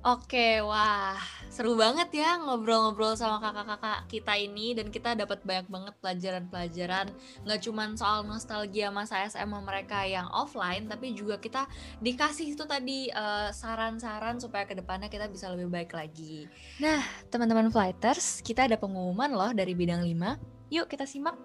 Oke, 0.00 0.64
wah 0.64 1.20
seru 1.52 1.76
banget 1.76 2.24
ya 2.24 2.40
ngobrol-ngobrol 2.40 3.20
sama 3.20 3.36
kakak-kakak 3.36 4.08
kita 4.08 4.32
ini 4.32 4.72
dan 4.72 4.88
kita 4.88 5.12
dapat 5.12 5.44
banyak 5.44 5.68
banget 5.68 5.94
pelajaran-pelajaran 6.00 7.12
nggak 7.44 7.60
cuman 7.60 8.00
soal 8.00 8.24
nostalgia 8.24 8.88
masa 8.88 9.28
SMA 9.28 9.60
mereka 9.60 10.00
yang 10.08 10.24
offline 10.32 10.88
tapi 10.88 11.12
juga 11.12 11.36
kita 11.36 11.68
dikasih 12.00 12.56
itu 12.56 12.64
tadi 12.64 13.12
eh, 13.12 13.48
saran-saran 13.52 14.40
supaya 14.40 14.64
ke 14.64 14.72
depannya 14.72 15.12
kita 15.12 15.28
bisa 15.28 15.52
lebih 15.52 15.68
baik 15.68 15.92
lagi. 15.92 16.48
Nah, 16.80 17.04
teman-teman 17.28 17.68
flighters, 17.68 18.40
kita 18.40 18.64
ada 18.64 18.80
pengumuman 18.80 19.28
loh 19.28 19.52
dari 19.52 19.76
bidang 19.76 20.00
5. 20.00 20.72
Yuk 20.72 20.88
kita 20.88 21.04
simak. 21.04 21.36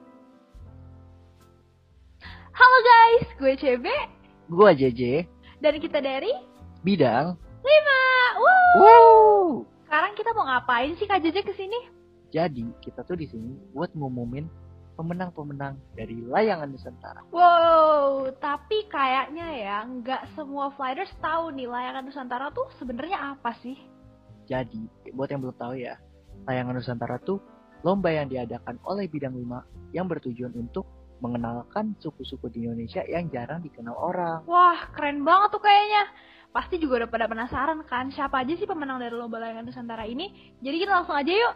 Halo 2.56 2.78
guys, 2.88 3.28
gue 3.36 3.54
CB 3.60 3.86
Gua 4.48 4.72
JJ, 4.72 5.28
dan 5.60 5.76
kita 5.76 6.00
dari 6.00 6.32
bidang. 6.88 7.45
5. 7.66 8.80
Woo! 8.80 9.66
Sekarang 9.90 10.14
kita 10.14 10.30
mau 10.38 10.46
ngapain 10.46 10.94
sih 11.02 11.10
Kak 11.10 11.26
JJ 11.26 11.42
ke 11.42 11.54
sini? 11.58 11.80
Jadi 12.30 12.68
kita 12.86 13.02
tuh 13.02 13.18
di 13.18 13.26
sini 13.26 13.58
buat 13.74 13.90
ngumumin 13.98 14.46
pemenang-pemenang 14.96 15.76
dari 15.98 16.24
layangan 16.24 16.72
Nusantara. 16.72 17.22
Wow, 17.32 18.32
tapi 18.40 18.88
kayaknya 18.88 19.48
ya 19.60 19.78
nggak 19.84 20.36
semua 20.40 20.72
flyers 20.78 21.12
tahu 21.20 21.52
nih 21.52 21.68
layangan 21.68 22.08
Nusantara 22.08 22.48
tuh 22.56 22.68
sebenarnya 22.80 23.36
apa 23.36 23.56
sih? 23.60 23.76
Jadi 24.46 24.88
buat 25.12 25.28
yang 25.32 25.44
belum 25.44 25.58
tahu 25.58 25.76
ya, 25.80 26.00
layangan 26.48 26.80
Nusantara 26.80 27.18
tuh 27.24 27.44
lomba 27.84 28.10
yang 28.10 28.32
diadakan 28.32 28.80
oleh 28.88 29.06
bidang 29.12 29.36
5 29.36 29.94
yang 29.94 30.08
bertujuan 30.08 30.56
untuk 30.56 30.88
mengenalkan 31.24 31.96
suku-suku 32.04 32.52
di 32.52 32.68
Indonesia 32.68 33.04
yang 33.08 33.32
jarang 33.32 33.64
dikenal 33.64 33.96
orang. 33.96 34.44
Wah, 34.48 34.92
keren 34.92 35.24
banget 35.24 35.56
tuh 35.56 35.64
kayaknya. 35.64 36.04
Pasti 36.56 36.80
juga 36.80 37.04
udah 37.04 37.10
pada 37.12 37.28
penasaran 37.28 37.84
kan 37.84 38.08
siapa 38.16 38.40
aja 38.40 38.56
sih 38.56 38.64
pemenang 38.64 38.96
dari 38.96 39.12
lomba 39.12 39.44
layangan 39.44 39.68
Nusantara 39.68 40.08
ini? 40.08 40.56
Jadi 40.64 40.88
kita 40.88 41.04
langsung 41.04 41.20
aja 41.20 41.28
yuk. 41.28 41.54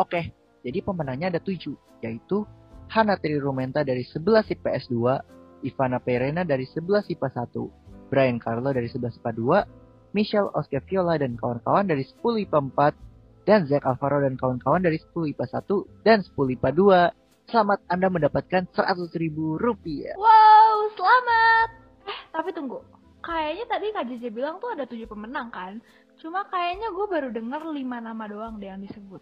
Oke, 0.00 0.32
jadi 0.64 0.80
pemenangnya 0.80 1.36
ada 1.36 1.40
tujuh, 1.44 1.76
yaitu 2.00 2.48
Hana 2.88 3.20
Tri 3.20 3.36
Rumenta 3.36 3.84
dari 3.84 4.08
11 4.08 4.56
IPS 4.56 4.88
2, 4.88 5.68
Ivana 5.68 6.00
Perena 6.00 6.48
dari 6.48 6.64
11 6.64 7.12
IPA 7.12 7.28
1, 7.44 8.08
Brian 8.08 8.40
Carlo 8.40 8.72
dari 8.72 8.88
11 8.88 9.20
IPA 9.20 9.32
2, 9.36 10.16
Michelle 10.16 10.48
Oscar 10.56 10.80
Viola 10.88 11.20
dan 11.20 11.36
kawan-kawan 11.36 11.84
dari 11.84 12.08
10 12.08 12.40
IPA 12.48 12.72
4, 12.72 13.44
dan 13.44 13.68
Zack 13.68 13.84
Alvaro 13.84 14.24
dan 14.24 14.40
kawan-kawan 14.40 14.80
dari 14.80 14.96
10 15.12 15.36
IPA 15.36 15.60
1 15.60 16.08
dan 16.08 16.24
10 16.24 16.56
IPA 16.56 16.70
2. 16.72 17.52
Selamat 17.52 17.84
Anda 17.92 18.08
mendapatkan 18.08 18.64
100 18.72 19.12
ribu 19.20 19.60
rupiah. 19.60 20.16
Wow, 20.16 20.88
selamat. 20.96 21.68
Eh, 22.08 22.18
tapi 22.32 22.50
tunggu. 22.56 22.80
Kayaknya 23.26 23.64
tadi 23.66 23.86
Kak 23.90 24.04
JJ 24.06 24.24
bilang 24.30 24.56
tuh 24.56 24.70
ada 24.70 24.86
tujuh 24.86 25.04
pemenang 25.04 25.50
kan? 25.50 25.82
Cuma 26.16 26.46
kayaknya 26.46 26.88
gue 26.88 27.06
baru 27.06 27.28
denger 27.28 27.62
lima 27.68 27.98
nama 27.98 28.24
doang 28.24 28.56
deh 28.56 28.70
yang 28.70 28.78
disebut. 28.78 29.18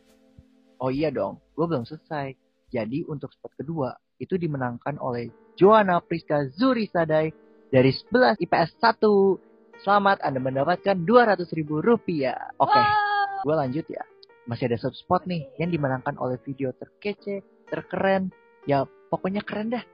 Oh 0.77 0.93
iya 0.93 1.09
dong, 1.09 1.40
gue 1.57 1.64
belum 1.64 1.83
selesai. 1.83 2.37
Jadi 2.69 3.07
untuk 3.07 3.33
spot 3.33 3.57
kedua, 3.57 3.90
itu 4.19 4.37
dimenangkan 4.37 5.01
oleh 5.01 5.33
Joanna 5.55 5.99
Priska 5.99 6.53
Zuri 6.53 6.85
Sadai 6.85 7.33
dari 7.67 7.90
11 7.90 8.37
IPS 8.38 8.77
1. 8.77 9.81
Selamat 9.81 10.21
Anda 10.21 10.38
mendapatkan 10.38 10.97
200 10.99 11.49
ribu 11.53 11.81
rupiah. 11.81 12.37
Oke, 12.57 12.77
Wow. 12.77 13.43
gue 13.43 13.55
lanjut 13.57 13.87
ya. 13.88 14.05
Masih 14.45 14.69
ada 14.69 14.77
satu 14.77 14.95
spot 14.95 15.25
nih 15.25 15.49
yang 15.57 15.73
dimenangkan 15.73 16.21
oleh 16.21 16.37
video 16.38 16.71
terkece, 16.71 17.40
terkeren. 17.67 18.29
Ya 18.64 18.85
pokoknya 19.09 19.40
keren 19.40 19.73
dah. 19.73 19.85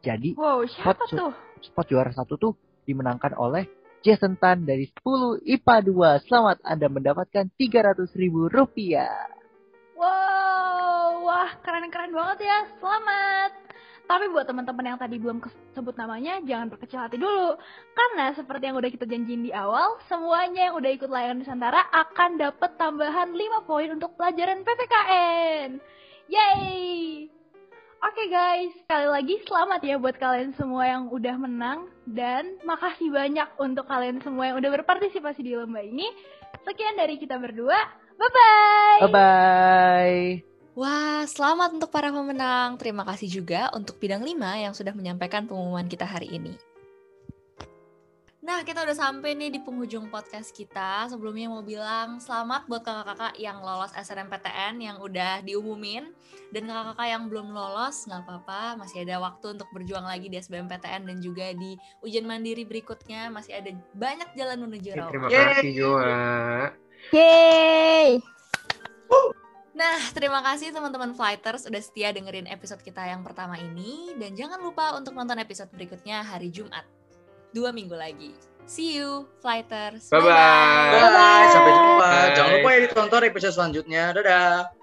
Jadi 0.00 0.38
Wow, 0.38 0.62
siapa 0.64 1.02
Spot- 1.04 1.18
tuh? 1.18 1.32
spot 1.60 1.86
juara 1.86 2.10
satu 2.10 2.34
tuh 2.36 2.52
dimenangkan 2.90 3.38
oleh 3.38 3.70
Jason 4.02 4.34
Tan 4.40 4.64
dari 4.64 4.88
10 4.90 5.44
IPA 5.44 5.76
2. 5.86 6.26
Selamat 6.26 6.58
Anda 6.64 6.88
mendapatkan 6.88 7.46
300 7.54 8.10
ribu 8.16 8.48
rupiah. 8.48 9.28
Wow, 9.94 11.28
wah 11.28 11.52
keren-keren 11.60 12.16
banget 12.16 12.48
ya. 12.48 12.58
Selamat. 12.80 13.52
Tapi 14.10 14.26
buat 14.34 14.42
teman-teman 14.42 14.82
yang 14.82 14.98
tadi 14.98 15.22
belum 15.22 15.38
kesebut 15.38 15.94
namanya, 15.94 16.42
jangan 16.42 16.66
berkecil 16.66 16.98
hati 16.98 17.14
dulu. 17.14 17.54
Karena 17.94 18.34
seperti 18.34 18.66
yang 18.66 18.74
udah 18.74 18.90
kita 18.90 19.06
janjiin 19.06 19.46
di 19.46 19.54
awal, 19.54 20.02
semuanya 20.10 20.66
yang 20.66 20.74
udah 20.82 20.90
ikut 20.90 21.06
layanan 21.06 21.46
Nusantara 21.46 21.86
akan 21.94 22.34
dapat 22.34 22.74
tambahan 22.74 23.30
5 23.30 23.70
poin 23.70 23.86
untuk 23.94 24.18
pelajaran 24.18 24.66
PPKN. 24.66 25.78
Yay! 26.26 27.30
Oke 28.00 28.32
guys, 28.32 28.72
sekali 28.80 29.08
lagi 29.12 29.34
selamat 29.44 29.80
ya 29.84 30.00
buat 30.00 30.16
kalian 30.16 30.56
semua 30.56 30.88
yang 30.88 31.12
udah 31.12 31.36
menang 31.36 31.84
dan 32.08 32.56
makasih 32.64 33.12
banyak 33.12 33.44
untuk 33.60 33.84
kalian 33.84 34.24
semua 34.24 34.48
yang 34.48 34.56
udah 34.56 34.72
berpartisipasi 34.80 35.44
di 35.44 35.52
lomba 35.52 35.84
ini. 35.84 36.08
Sekian 36.64 36.96
dari 36.96 37.20
kita 37.20 37.36
berdua. 37.36 37.76
Bye-bye. 38.16 39.04
Bye-bye. 39.04 40.20
Wah, 40.80 41.28
selamat 41.28 41.76
untuk 41.76 41.92
para 41.92 42.08
pemenang. 42.08 42.80
Terima 42.80 43.04
kasih 43.04 43.28
juga 43.28 43.68
untuk 43.76 44.00
bidang 44.00 44.24
5 44.24 44.64
yang 44.64 44.72
sudah 44.72 44.96
menyampaikan 44.96 45.44
pengumuman 45.44 45.84
kita 45.84 46.08
hari 46.08 46.32
ini. 46.32 46.56
Nah, 48.50 48.66
kita 48.66 48.82
udah 48.82 48.98
sampai 48.98 49.38
nih 49.38 49.54
di 49.54 49.62
penghujung 49.62 50.10
podcast 50.10 50.50
kita. 50.50 51.06
Sebelumnya 51.06 51.46
mau 51.46 51.62
bilang 51.62 52.18
selamat 52.18 52.66
buat 52.66 52.82
kakak-kakak 52.82 53.38
yang 53.38 53.62
lolos 53.62 53.94
SNMPTN 53.94 54.74
yang 54.82 54.98
udah 54.98 55.38
diumumin. 55.46 56.10
Dan 56.50 56.66
kakak-kakak 56.66 57.14
yang 57.14 57.30
belum 57.30 57.54
lolos, 57.54 58.10
nggak 58.10 58.26
apa-apa. 58.26 58.74
Masih 58.82 59.06
ada 59.06 59.22
waktu 59.22 59.54
untuk 59.54 59.70
berjuang 59.70 60.02
lagi 60.02 60.26
di 60.26 60.42
SBMPTN 60.42 61.06
dan 61.06 61.22
juga 61.22 61.54
di 61.54 61.78
ujian 62.02 62.26
mandiri 62.26 62.66
berikutnya. 62.66 63.30
Masih 63.30 63.54
ada 63.54 63.70
banyak 63.94 64.34
jalan 64.34 64.58
menuju 64.66 64.88
Eh, 64.90 64.96
rawa. 64.98 65.10
terima 65.14 65.28
kasih 65.30 65.70
Joa 65.70 66.18
Yeay! 67.14 68.18
Nah, 69.78 69.98
terima 70.10 70.42
kasih 70.42 70.74
teman-teman 70.74 71.14
Flighters 71.14 71.70
udah 71.70 71.78
setia 71.78 72.10
dengerin 72.10 72.50
episode 72.50 72.82
kita 72.82 73.06
yang 73.06 73.22
pertama 73.22 73.54
ini. 73.62 74.18
Dan 74.18 74.34
jangan 74.34 74.58
lupa 74.58 74.98
untuk 74.98 75.14
nonton 75.14 75.38
episode 75.38 75.70
berikutnya 75.70 76.26
hari 76.26 76.50
Jumat. 76.50 76.82
Dua 77.50 77.74
minggu 77.74 77.98
lagi. 77.98 78.30
See 78.70 79.02
you, 79.02 79.26
Flighters. 79.42 80.06
Bye-bye. 80.14 80.30
Bye. 80.30 81.50
Sampai 81.50 81.72
jumpa. 81.74 82.06
Bye. 82.06 82.30
Jangan 82.38 82.50
lupa 82.54 82.68
ya 82.70 82.78
ditonton 82.86 83.22
episode 83.26 83.54
selanjutnya. 83.58 84.04
Dadah. 84.14 84.79